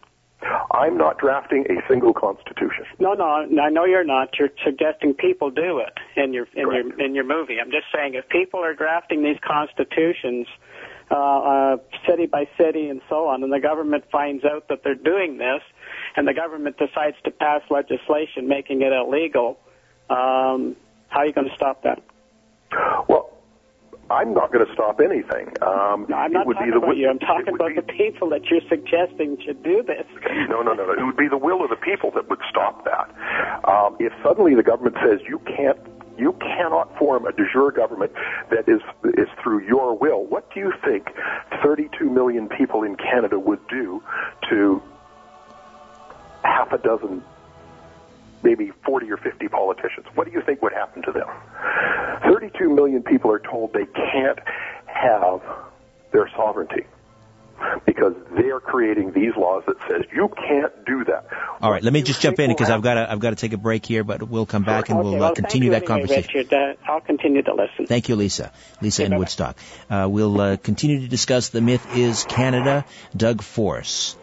[0.70, 2.86] I'm not drafting a single constitution.
[3.00, 4.38] No, no, I know you're not.
[4.38, 6.88] You're suggesting people do it in your in Correct.
[7.00, 7.58] your in your movie.
[7.60, 10.46] I'm just saying if people are drafting these constitutions,
[11.12, 11.78] uh, uh,
[12.10, 15.62] city by city and so on, and the government finds out that they're doing this,
[16.16, 19.58] and the government decides to pass legislation making it illegal,
[20.10, 20.76] um,
[21.10, 22.02] how are you going to stop that?
[23.08, 23.32] Well,
[24.10, 25.48] I'm not going to stop anything.
[25.62, 27.10] Um, No, I'm it not would talking be the about you.
[27.10, 30.06] I'm talking about be- the people that you're suggesting should do this.
[30.50, 30.94] No, no, no, no.
[30.94, 33.10] It would be the will of the people that would stop that.
[33.68, 35.78] Um, if suddenly the government says you can't,
[36.18, 38.12] you cannot form a de jure government
[38.50, 38.82] that is
[39.18, 41.08] is through your will, what do you think
[41.64, 44.02] 32 million people in Canada would do
[44.50, 44.82] to
[46.44, 47.24] half a dozen,
[48.44, 50.06] maybe 40 or 50 politicians?
[50.16, 51.28] What do you think would happen to them?
[52.24, 54.40] 32 million people are told they can't
[54.86, 55.42] have
[56.12, 56.86] their sovereignty
[57.86, 61.28] because they are creating these laws that says you can't do that.
[61.62, 62.96] all right, let me just jump in because I've got.
[62.96, 65.04] got to I've got to take a break here, but we'll come back and okay,
[65.10, 66.32] we'll well, uh, continue that anyway, conversation.
[66.36, 66.54] Richard.
[66.54, 67.88] Uh, I'll continue to listen.
[67.88, 68.52] Thank you, Lisa.
[68.82, 69.20] Lisa Okay, in bye-bye.
[69.20, 69.58] Woodstock.
[69.90, 72.86] Uh, we'll uh, continue to discuss the myth is Canada.
[73.16, 74.18] Doug Force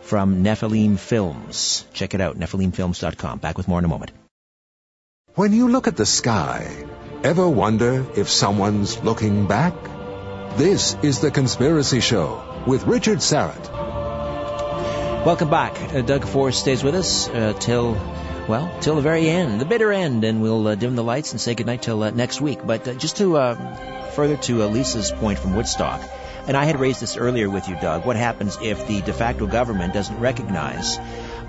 [0.00, 1.84] from Nephalem Films.
[1.92, 3.38] Check it out, nephalemfilms.com.
[3.38, 4.12] Back with more in a moment.
[5.34, 6.84] When you look at the sky,
[7.22, 9.74] ever wonder if someone's looking back?
[10.56, 13.64] This is The Conspiracy Show with Richard Syrett.
[15.24, 15.72] Welcome back.
[15.94, 17.94] Uh, Doug Force stays with us uh, till,
[18.46, 21.40] well, till the very end, the bitter end, and we'll uh, dim the lights and
[21.40, 22.58] say goodnight till uh, next week.
[22.62, 26.02] But uh, just to uh, further to Lisa's point from Woodstock,
[26.46, 28.04] and I had raised this earlier with you, Doug.
[28.04, 30.98] What happens if the de facto government doesn't recognize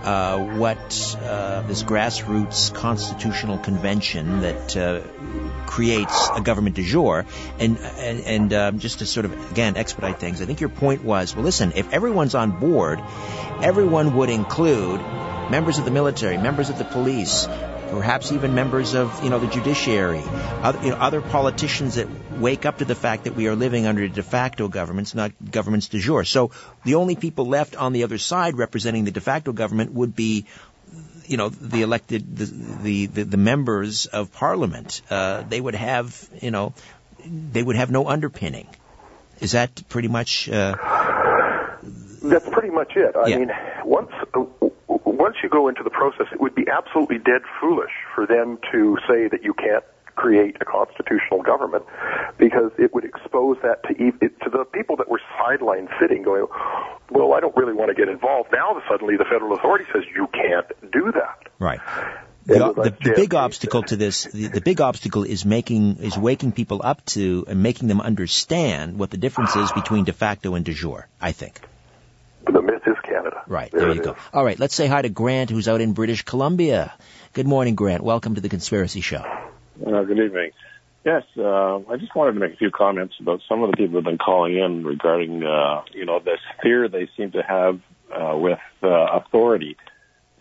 [0.03, 5.01] uh, what uh, this grassroots constitutional convention that uh,
[5.65, 7.25] creates a government de jure,
[7.59, 11.03] and and, and um, just to sort of again expedite things, I think your point
[11.03, 13.01] was, well, listen, if everyone's on board,
[13.61, 15.01] everyone would include
[15.49, 17.47] members of the military, members of the police,
[17.89, 22.07] perhaps even members of you know the judiciary, other, you know, other politicians that
[22.39, 25.89] wake up to the fact that we are living under de facto governments, not governments
[25.89, 26.23] de jure.
[26.23, 26.51] So
[26.85, 30.45] the only people left on the other side representing the de facto government would be
[31.25, 35.01] you know the elected the the, the, members of parliament.
[35.09, 36.73] Uh, they would have you know
[37.25, 38.67] they would have no underpinning.
[39.39, 40.49] Is that pretty much?
[40.49, 40.75] Uh,
[42.23, 43.15] That's pretty much it.
[43.15, 43.37] I Yeah.
[43.37, 43.51] mean,
[43.85, 44.11] once
[44.87, 48.97] once you go into the process, it would be absolutely dead foolish for them to
[49.07, 49.83] say that you can't
[50.19, 51.85] create a constitutional government
[52.37, 56.45] because it would expose that to it, to the people that were sideline sitting going,
[57.09, 58.49] well, I don't really want to get involved.
[58.51, 61.47] Now suddenly the federal authority says you can't do that.
[61.57, 61.79] right.
[62.45, 66.51] the, the, the big obstacle to this, the, the big obstacle is making, is waking
[66.51, 70.65] people up to and making them understand what the difference is between de facto and
[70.65, 71.61] de jure, I think.
[72.45, 73.43] The myth is Canada.
[73.47, 74.17] Right, there, there you go.
[74.33, 76.93] All right, let's say hi to Grant, who's out in British Columbia.
[77.33, 78.03] Good morning, Grant.
[78.03, 79.38] Welcome to the Conspiracy Show.
[79.85, 80.51] Uh, good evening.
[81.05, 83.91] Yes, uh, I just wanted to make a few comments about some of the people
[83.91, 87.79] who have been calling in regarding, uh, you know, this fear they seem to have
[88.13, 89.77] uh, with uh, authority.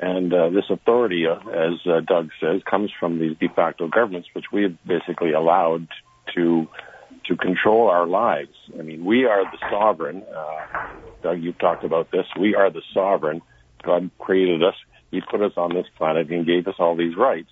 [0.01, 4.28] And uh, this authority, uh, as uh, Doug says, comes from these de facto governments,
[4.32, 5.86] which we have basically allowed
[6.34, 6.66] to
[7.26, 8.55] to control our lives.
[8.78, 10.22] I mean, we are the sovereign.
[10.22, 10.89] Uh,
[11.22, 12.26] Doug, you've talked about this.
[12.39, 13.43] We are the sovereign.
[13.84, 14.74] God created us.
[15.11, 17.51] He put us on this planet and gave us all these rights.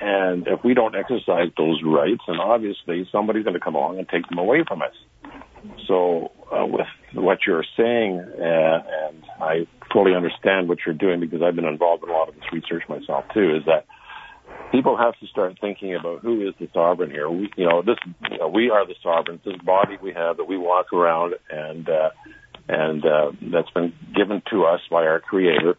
[0.00, 4.08] And if we don't exercise those rights, then obviously somebody's going to come along and
[4.08, 4.94] take them away from us.
[5.86, 8.78] So uh, with what you're saying, uh,
[9.08, 12.34] and I fully understand what you're doing because I've been involved in a lot of
[12.34, 13.86] this research myself too, is that
[14.72, 17.30] people have to start thinking about who is the sovereign here.
[17.30, 17.96] We, you know, this,
[18.30, 19.40] you know, we are the sovereigns.
[19.44, 22.10] This body we have that we walk around and, uh,
[22.68, 25.76] and, uh, that's been given to us by our creator.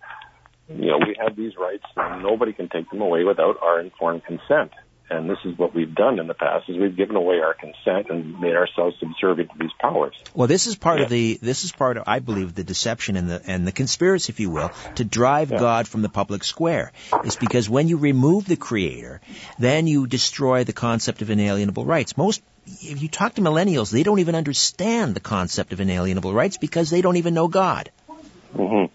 [0.67, 4.23] You know, we have these rights and nobody can take them away without our informed
[4.25, 4.71] consent
[5.09, 8.07] and this is what we've done in the past is we've given away our consent
[8.09, 10.15] and made ourselves subservient to these powers.
[10.33, 11.03] Well, this is part yeah.
[11.03, 14.31] of the this is part of I believe the deception and the and the conspiracy,
[14.31, 15.59] if you will, to drive yeah.
[15.59, 16.91] God from the public square.
[17.23, 19.21] Is because when you remove the Creator,
[19.59, 22.17] then you destroy the concept of inalienable rights.
[22.17, 26.57] Most if you talk to millennials, they don't even understand the concept of inalienable rights
[26.57, 27.91] because they don't even know God.
[28.55, 28.94] Mm-hmm.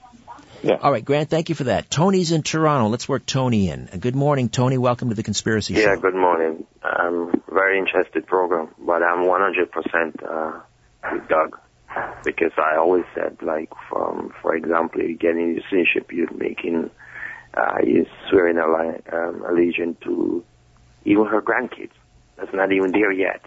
[0.63, 0.77] Yeah.
[0.81, 1.91] All right, Grant, thank you for that.
[1.91, 2.89] Tony's in Toronto.
[2.89, 3.87] Let's work Tony in.
[3.99, 4.77] Good morning, Tony.
[4.77, 5.91] Welcome to the Conspiracy yeah, Show.
[5.91, 6.67] Yeah, good morning.
[6.83, 10.61] I'm very interested program, but I'm 100% uh,
[11.13, 11.59] with Doug
[12.25, 16.91] because I always said, like, from, for example, you get in citizenship, you're making,
[17.55, 20.45] uh, you're swearing um, allegiance to
[21.07, 21.93] even her grandkids.
[22.37, 23.45] That's not even there yet.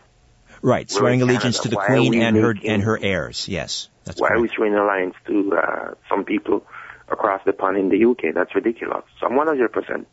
[0.64, 3.47] Right, We're swearing allegiance to the Queen and her and her heirs.
[3.47, 4.39] Yes, that's why correct.
[4.39, 6.66] are we swearing allegiance to uh, some people
[7.10, 8.34] across the pond in the UK.
[8.34, 9.04] That's ridiculous.
[9.20, 10.06] So I'm 100%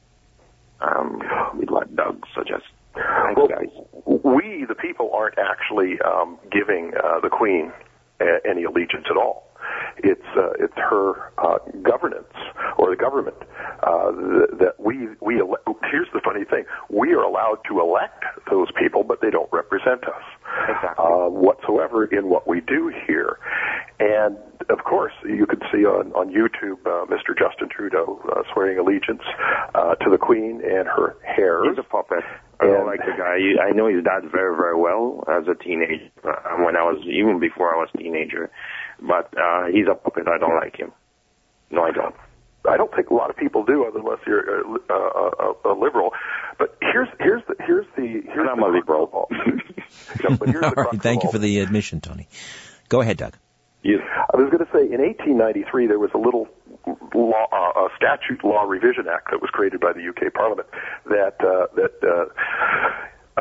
[0.80, 1.22] um,
[1.59, 2.66] with what Doug suggests.
[2.95, 3.68] Thanks, well, guys.
[4.24, 7.72] We, the people, aren't actually um, giving uh, the Queen
[8.20, 9.49] a- any allegiance at all.
[9.99, 12.33] It's uh, it's her uh, governance
[12.79, 13.37] or the government
[13.83, 15.57] uh, th- that we we ele-
[15.91, 20.05] here's the funny thing we are allowed to elect those people, but they don't represent
[20.05, 20.23] us
[20.69, 21.05] exactly.
[21.05, 23.39] uh, whatsoever in what we do here.
[23.99, 24.37] And
[24.69, 27.37] of course, you could see on on YouTube uh, Mr.
[27.37, 29.23] Justin Trudeau uh, swearing allegiance
[29.75, 31.65] uh, to the Queen and her hair.
[31.69, 32.25] He's a puppet.
[32.61, 33.41] I don't like the guy.
[33.65, 36.11] I know his dad very, very well as a teenager.
[36.23, 38.51] Uh, when I was even before I was a teenager,
[39.01, 40.28] but uh, he's a puppet.
[40.28, 40.92] I don't like him.
[41.70, 42.14] No, I don't.
[42.68, 46.12] I don't think a lot of people do, unless you're a, a, a, a liberal.
[46.59, 49.28] But here's here's the here's the here's I'm the a liberal.
[50.38, 52.28] but here's All the right, thank you for the admission, Tony.
[52.88, 53.36] Go ahead, Doug.
[53.82, 54.03] Yes.
[54.32, 56.48] I was going to say in 1893 there was a little
[57.14, 60.68] law, uh, a statute law revision act that was created by the UK Parliament
[61.07, 62.26] that uh, that uh,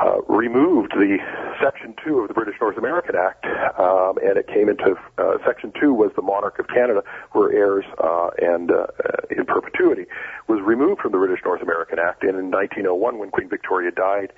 [0.01, 1.17] uh, removed the
[1.61, 3.45] Section 2 of the British North American Act,
[3.79, 7.85] um, and it came into uh, Section 2 was the monarch of Canada, were heirs
[8.03, 8.87] uh, and uh,
[9.29, 10.05] in perpetuity,
[10.47, 12.23] was removed from the British North American Act.
[12.23, 14.31] And in 1901, when Queen Victoria died,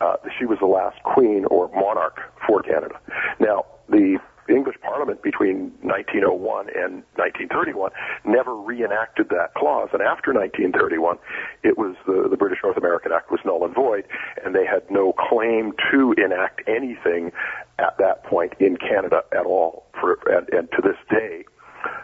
[0.00, 2.98] uh, she was the last queen or monarch for Canada.
[3.38, 4.18] Now, the
[4.54, 7.90] English Parliament between 1901 and 1931
[8.24, 9.88] never reenacted that clause.
[9.92, 11.18] And after 1931,
[11.62, 14.04] it was the, the British North American Act was null and void,
[14.44, 17.32] and they had no claim to enact anything
[17.78, 19.86] at that point in Canada at all.
[19.98, 21.44] For and, and to this day.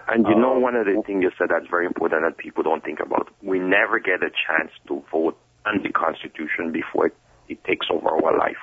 [0.08, 2.62] And you know, um, one of the things you said that's very important that people
[2.62, 3.28] don't think about.
[3.42, 7.16] We never get a chance to vote on the Constitution before it,
[7.48, 8.56] it takes over our life.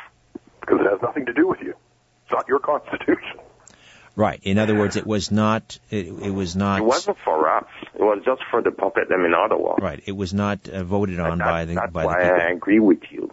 [0.59, 1.75] Because it has nothing to do with you.
[2.23, 3.44] It's not your Constitution.
[4.16, 4.39] Right.
[4.43, 5.78] In other words, it was not.
[5.89, 6.80] It, it was not.
[6.80, 7.66] It wasn't for us.
[7.93, 9.76] It was just for the puppet them in Ottawa.
[9.76, 10.01] Right.
[10.05, 11.76] It was not uh, voted on that, by the.
[11.76, 13.32] That's by why the I agree with you.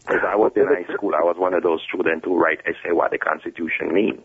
[0.00, 2.92] Because I was in high school, I was one of those students who write essay
[2.92, 4.20] what the Constitution means.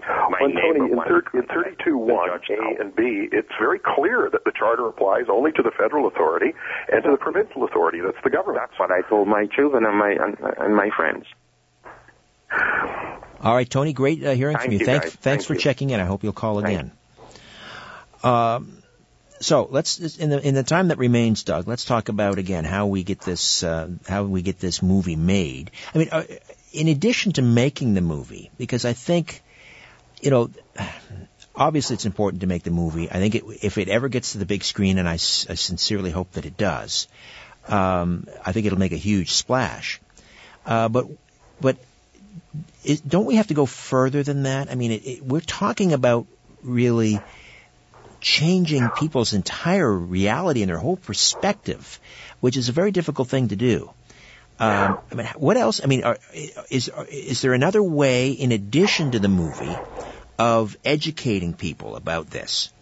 [0.00, 4.50] My well, Tony, in, thir- in 32.1 A and B, it's very clear that the
[4.50, 6.54] Charter applies only to the federal authority
[6.90, 8.00] and to the provincial authority.
[8.00, 8.64] That's the government.
[8.66, 11.24] That's what I told my children and my and, and my friends.
[13.42, 14.78] All right, Tony, great uh, hearing Thank from you.
[14.80, 15.60] you thanks, thanks Thank for you.
[15.60, 16.00] checking in.
[16.00, 16.92] I hope you'll call Thank again.
[18.22, 18.82] Um,
[19.40, 21.66] so let's in the in the time that remains, Doug.
[21.66, 25.72] Let's talk about again how we get this uh, how we get this movie made.
[25.92, 26.22] I mean, uh,
[26.72, 29.42] in addition to making the movie, because I think,
[30.20, 30.50] you know,
[31.56, 33.10] obviously it's important to make the movie.
[33.10, 35.54] I think it, if it ever gets to the big screen, and I, s- I
[35.54, 37.08] sincerely hope that it does,
[37.66, 40.00] um, I think it'll make a huge splash.
[40.64, 41.08] Uh, but
[41.60, 41.76] but
[42.84, 44.70] is, don't we have to go further than that?
[44.70, 46.26] I mean, it, it, we're talking about
[46.62, 47.20] really
[48.20, 52.00] changing people's entire reality and their whole perspective,
[52.40, 53.90] which is a very difficult thing to do.
[54.60, 55.80] Um, I mean, what else?
[55.82, 56.18] I mean, are,
[56.70, 59.76] is is there another way in addition to the movie
[60.38, 62.72] of educating people about this?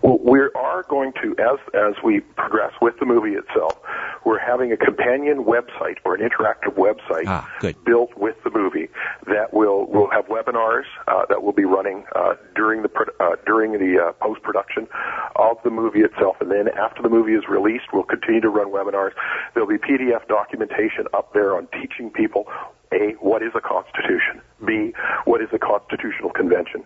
[0.00, 0.45] Well, we
[0.76, 3.80] are going to, as as we progress with the movie itself,
[4.24, 7.48] we're having a companion website or an interactive website Ah,
[7.84, 8.88] built with the movie
[9.26, 13.72] that will will have webinars uh, that will be running uh, during the uh, during
[13.72, 14.86] the uh, post production
[15.36, 18.68] of the movie itself, and then after the movie is released, we'll continue to run
[18.68, 19.12] webinars.
[19.54, 22.46] There'll be PDF documentation up there on teaching people
[22.96, 24.40] a, what is a constitution?
[24.64, 24.92] B,
[25.26, 26.82] what is a constitutional convention?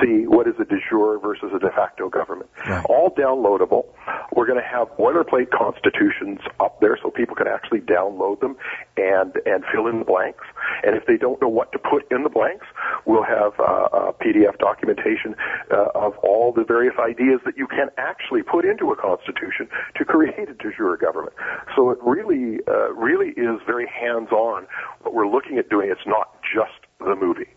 [0.00, 2.50] C, what is a de jure versus a de facto government?
[2.66, 2.84] Right.
[2.88, 3.86] All downloadable.
[4.34, 8.56] We're going to have boilerplate constitutions up there so people can actually download them
[8.96, 10.44] and, and fill in the blanks.
[10.82, 12.66] And if they don't know what to put in the blanks,
[13.06, 15.36] we'll have uh, uh, PDF documentation
[15.70, 20.04] uh, of all the various ideas that you can actually put into a constitution to
[20.04, 21.34] create a de jure government.
[21.76, 24.66] So it really, uh, really is very hands-on
[25.02, 25.90] what we're looking at doing.
[25.90, 27.48] It's not just the movie.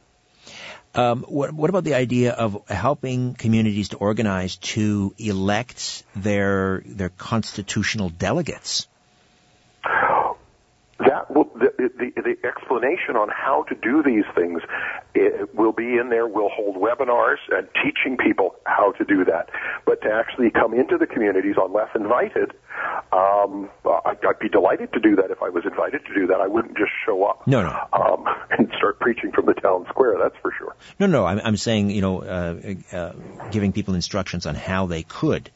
[0.94, 7.10] Um, what, what about the idea of helping communities to organize to elect their their
[7.10, 8.88] constitutional delegates?
[11.00, 11.45] That will,
[12.26, 14.62] the, explanation on how to do these things
[15.14, 16.28] it will be in there.
[16.28, 19.50] We'll hold webinars and teaching people how to do that.
[19.86, 22.52] But to actually come into the communities unless invited,
[23.14, 23.70] um,
[24.06, 26.42] I'd, I'd be delighted to do that if I was invited to do that.
[26.42, 27.88] I wouldn't just show up No, no.
[27.94, 30.18] um, and start preaching from the town square.
[30.22, 30.76] That's for sure.
[31.00, 33.14] No, no, I'm, I'm saying, you know, uh, uh,
[33.52, 35.50] giving people instructions on how they could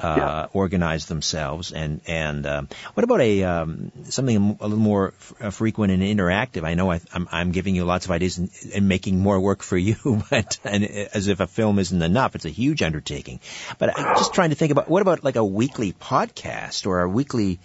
[0.00, 0.46] uh, Yeah.
[0.52, 1.72] organize themselves.
[1.72, 6.02] And and um, what about a um, something a little more f- uh, frequent and
[6.02, 6.64] interactive?
[6.64, 9.62] I know I, I'm, I'm giving you lots of ideas and, and making more work
[9.62, 9.96] for you,
[10.30, 13.40] but and as if a film isn't enough, it's a huge undertaking.
[13.78, 17.08] But I'm just trying to think about what about like a weekly podcast or a
[17.08, 17.58] weekly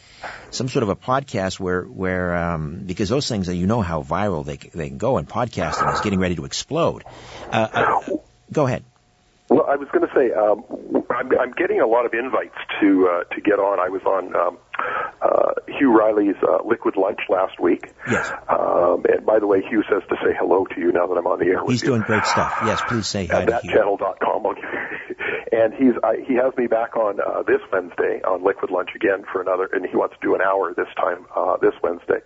[0.52, 4.46] some sort of a podcast where where um, because those things you know how viral
[4.46, 7.04] they they can go and podcasting is getting ready to explode.
[7.52, 8.02] Uh, uh,
[8.52, 8.84] go ahead.
[9.50, 13.10] Well, I was going to say um, I'm, I'm getting a lot of invites to
[13.10, 13.80] uh, to get on.
[13.80, 14.58] I was on um,
[15.22, 17.90] uh, Hugh Riley's uh, Liquid Lunch last week.
[18.10, 18.32] Yes.
[18.48, 21.26] Um, and by the way, Hugh says to say hello to you now that I'm
[21.28, 21.90] on the air with He's you.
[21.90, 22.60] doing great stuff.
[22.66, 23.72] Yes, please say hi at to Hugh.
[23.72, 24.46] thatchannel.com.
[24.46, 24.59] I'll you-
[25.60, 29.26] and he's I, he has me back on uh, this Wednesday on Liquid Lunch again
[29.32, 32.20] for another, and he wants to do an hour this time uh, this Wednesday.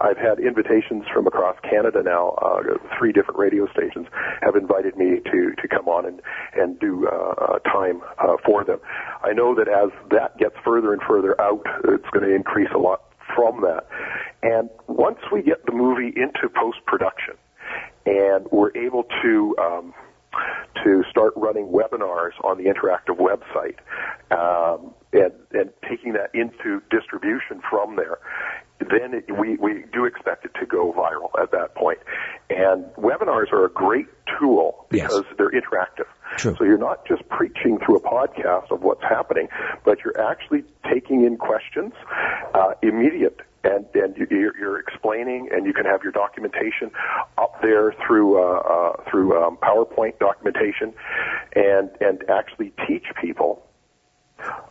[0.00, 2.30] I've had invitations from across Canada now.
[2.42, 4.08] Uh, three different radio stations
[4.42, 6.20] have invited me to to come on and
[6.54, 8.80] and do uh, uh, time uh, for them.
[9.22, 12.78] I know that as that gets further and further out, it's going to increase a
[12.78, 13.02] lot
[13.36, 13.86] from that.
[14.42, 17.34] And once we get the movie into post production,
[18.06, 19.94] and we're able to um,
[20.84, 23.76] to start running webinars on the interactive website
[24.30, 28.18] um, and, and taking that into distribution from there.
[28.78, 31.98] Then it, we, we do expect it to go viral at that point.
[32.48, 34.06] And webinars are a great
[34.38, 35.08] tool Yes.
[35.08, 36.06] because they're interactive.
[36.38, 36.54] True.
[36.56, 39.48] So you're not just preaching through a podcast of what's happening,
[39.84, 41.92] but you're actually taking in questions,
[42.54, 46.90] uh, immediate, and and you- you're, you're explaining, and you can have your documentation
[47.38, 50.92] up there through uh, uh, through um, PowerPoint documentation,
[51.54, 53.66] and and actually teach people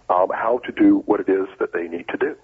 [0.09, 2.35] um, how to do what it is that they need to do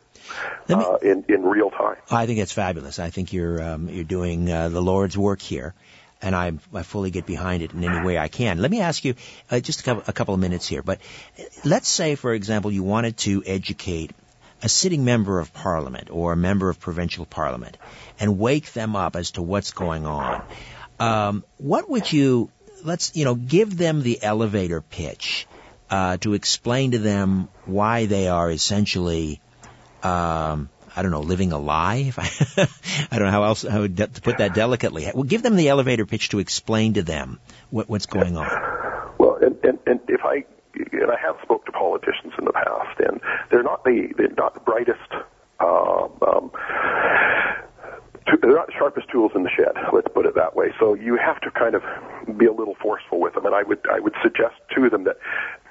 [0.69, 1.97] me- uh, in in real time.
[2.11, 2.99] I think it's fabulous.
[2.99, 5.73] I think you're um, you're doing uh, the Lord's work here,
[6.21, 8.59] and I, I fully get behind it in any way I can.
[8.59, 9.15] Let me ask you
[9.49, 10.99] uh, just a couple, a couple of minutes here, but
[11.63, 14.11] let's say, for example, you wanted to educate
[14.65, 17.77] a sitting member of Parliament or a member of provincial Parliament
[18.19, 20.43] and wake them up as to what's going on.
[20.99, 22.49] Um, what would you
[22.83, 25.45] let's you know give them the elevator pitch
[25.91, 29.39] uh, to explain to them why they are essentially
[30.01, 32.11] um, I don't know, living a lie.
[32.17, 32.31] I,
[33.11, 35.11] I don't know how else how to put that delicately.
[35.13, 37.39] Well, give them the elevator pitch to explain to them
[37.69, 38.49] what, what's going on.
[39.19, 40.45] Well, and, and, and if I
[40.91, 43.19] and I have spoke to politicians in the past, and
[43.51, 45.11] they're not the they're not the brightest.
[45.59, 46.51] Um, um,
[48.27, 49.73] to- they're not the sharpest tools in the shed.
[49.93, 50.73] Let's put it that way.
[50.79, 51.83] So you have to kind of
[52.37, 53.45] be a little forceful with them.
[53.45, 55.17] And I would I would suggest to them that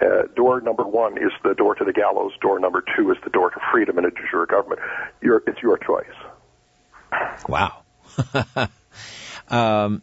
[0.00, 2.32] uh, door number one is the door to the gallows.
[2.40, 4.80] Door number two is the door to freedom and a de jure government.
[5.20, 6.06] Your, it's your choice.
[7.48, 7.82] Wow.
[9.48, 10.02] um,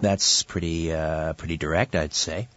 [0.00, 2.48] That's pretty uh, pretty direct, I'd say.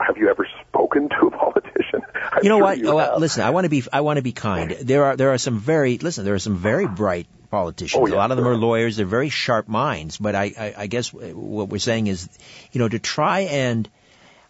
[0.00, 2.00] Have you ever spoken to a politician?
[2.32, 2.78] I'm you know sure what?
[2.78, 3.18] You oh, have.
[3.18, 4.70] listen, I want to be I want to be kind.
[4.70, 6.24] There are there are some very listen.
[6.24, 8.00] There are some very bright politicians.
[8.02, 8.56] Oh, yeah, a lot of them are are.
[8.56, 8.96] lawyers.
[8.96, 10.16] They're very sharp minds.
[10.16, 12.28] But I, I, I guess what we're saying is,
[12.72, 13.88] you know, to try and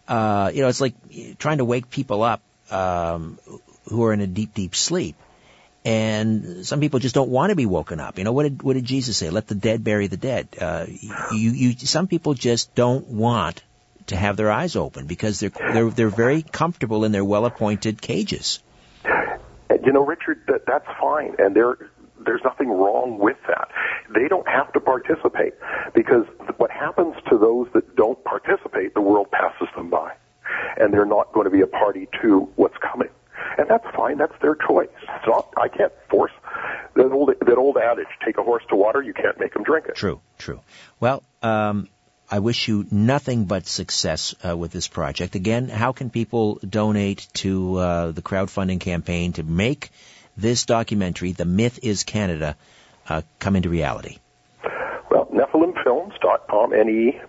[0.07, 0.95] uh, you know, it's like
[1.37, 3.39] trying to wake people up um,
[3.89, 5.15] who are in a deep, deep sleep.
[5.85, 8.17] And some people just don't want to be woken up.
[8.17, 9.29] You know what did what did Jesus say?
[9.29, 10.47] Let the dead bury the dead.
[10.59, 10.85] Uh,
[11.33, 13.61] you, you, some people just don't want
[14.07, 18.61] to have their eyes open because they're they're they're very comfortable in their well-appointed cages.
[19.05, 21.77] You know, Richard, that that's fine, and there
[22.25, 23.69] there's nothing wrong with that.
[24.13, 25.53] They don't have to participate
[25.93, 26.25] because
[26.57, 30.13] what happens to those that don't participate, the world passes them by,
[30.77, 33.09] and they're not going to be a party to what's coming.
[33.57, 34.17] And that's fine.
[34.17, 34.89] That's their choice.
[35.01, 35.53] It's not.
[35.57, 36.31] I can't force
[36.95, 39.87] that old that old adage: take a horse to water, you can't make him drink
[39.87, 39.95] it.
[39.95, 40.61] True, true.
[40.99, 41.89] Well, um,
[42.33, 45.35] I wish you nothing but success uh, with this project.
[45.35, 49.91] Again, how can people donate to uh, the crowdfunding campaign to make
[50.35, 52.55] this documentary, "The Myth Is Canada,"
[53.07, 54.17] uh, come into reality?
[55.11, 57.19] Well, NephalemFilms.com, N-E-P-H-A-L-E-M,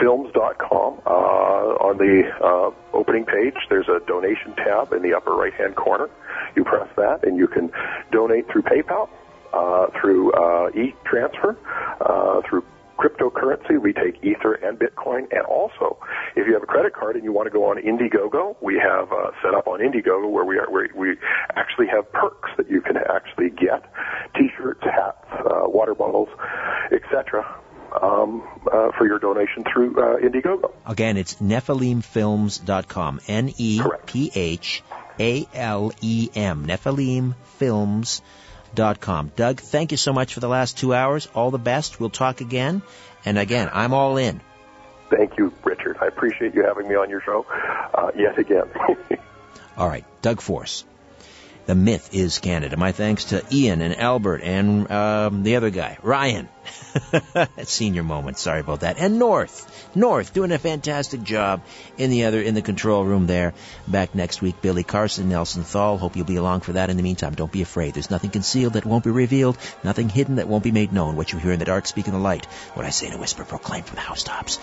[0.00, 1.02] films.com.
[1.04, 6.08] Uh, on the uh, opening page, there's a donation tab in the upper right-hand corner.
[6.56, 7.70] You press that, and you can
[8.10, 9.10] donate through PayPal,
[9.52, 11.54] uh, through uh, e-transfer,
[12.00, 12.64] uh, through
[12.98, 13.80] cryptocurrency.
[13.80, 15.98] We take Ether and Bitcoin, and also,
[16.36, 19.10] if you have a credit card and you want to go on Indiegogo, we have
[19.12, 21.16] uh, set up on Indiegogo where we are where we
[21.56, 23.84] actually have perks that you can actually get:
[24.34, 26.28] T-shirts, hats, uh, water bottles,
[26.92, 27.46] etc.
[28.02, 30.72] Um, uh, for your donation through uh, Indiegogo.
[30.86, 33.20] Again, it's NephalemFilms.com.
[33.26, 33.86] N-E-P-H-A-L-E-M.
[36.66, 38.24] NephalemFilms.com.
[39.36, 41.28] Doug, thank you so much for the last two hours.
[41.34, 42.00] All the best.
[42.00, 42.82] We'll talk again.
[43.24, 44.40] And again, I'm all in.
[45.10, 45.96] Thank you, Richard.
[46.00, 47.46] I appreciate you having me on your show
[47.94, 48.68] uh, yet again.
[49.76, 50.84] All right, Doug Force.
[51.68, 52.78] The myth is Canada.
[52.78, 56.48] My thanks to Ian and Albert and um, the other guy, Ryan.
[57.64, 58.38] Senior moment.
[58.38, 58.96] Sorry about that.
[58.98, 59.92] And North.
[59.94, 61.60] North doing a fantastic job
[61.98, 63.52] in the other in the control room there.
[63.86, 65.98] Back next week, Billy Carson, Nelson Thal.
[65.98, 66.88] Hope you'll be along for that.
[66.88, 67.92] In the meantime, don't be afraid.
[67.92, 69.58] There's nothing concealed that won't be revealed.
[69.84, 71.16] Nothing hidden that won't be made known.
[71.16, 72.46] What you hear in the dark, speak in the light.
[72.72, 74.58] What I say in a whisper, proclaim from the housetops.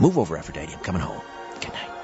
[0.00, 0.74] Move over, Aphrodite.
[0.74, 1.22] I'm coming home.
[1.60, 1.97] Good night.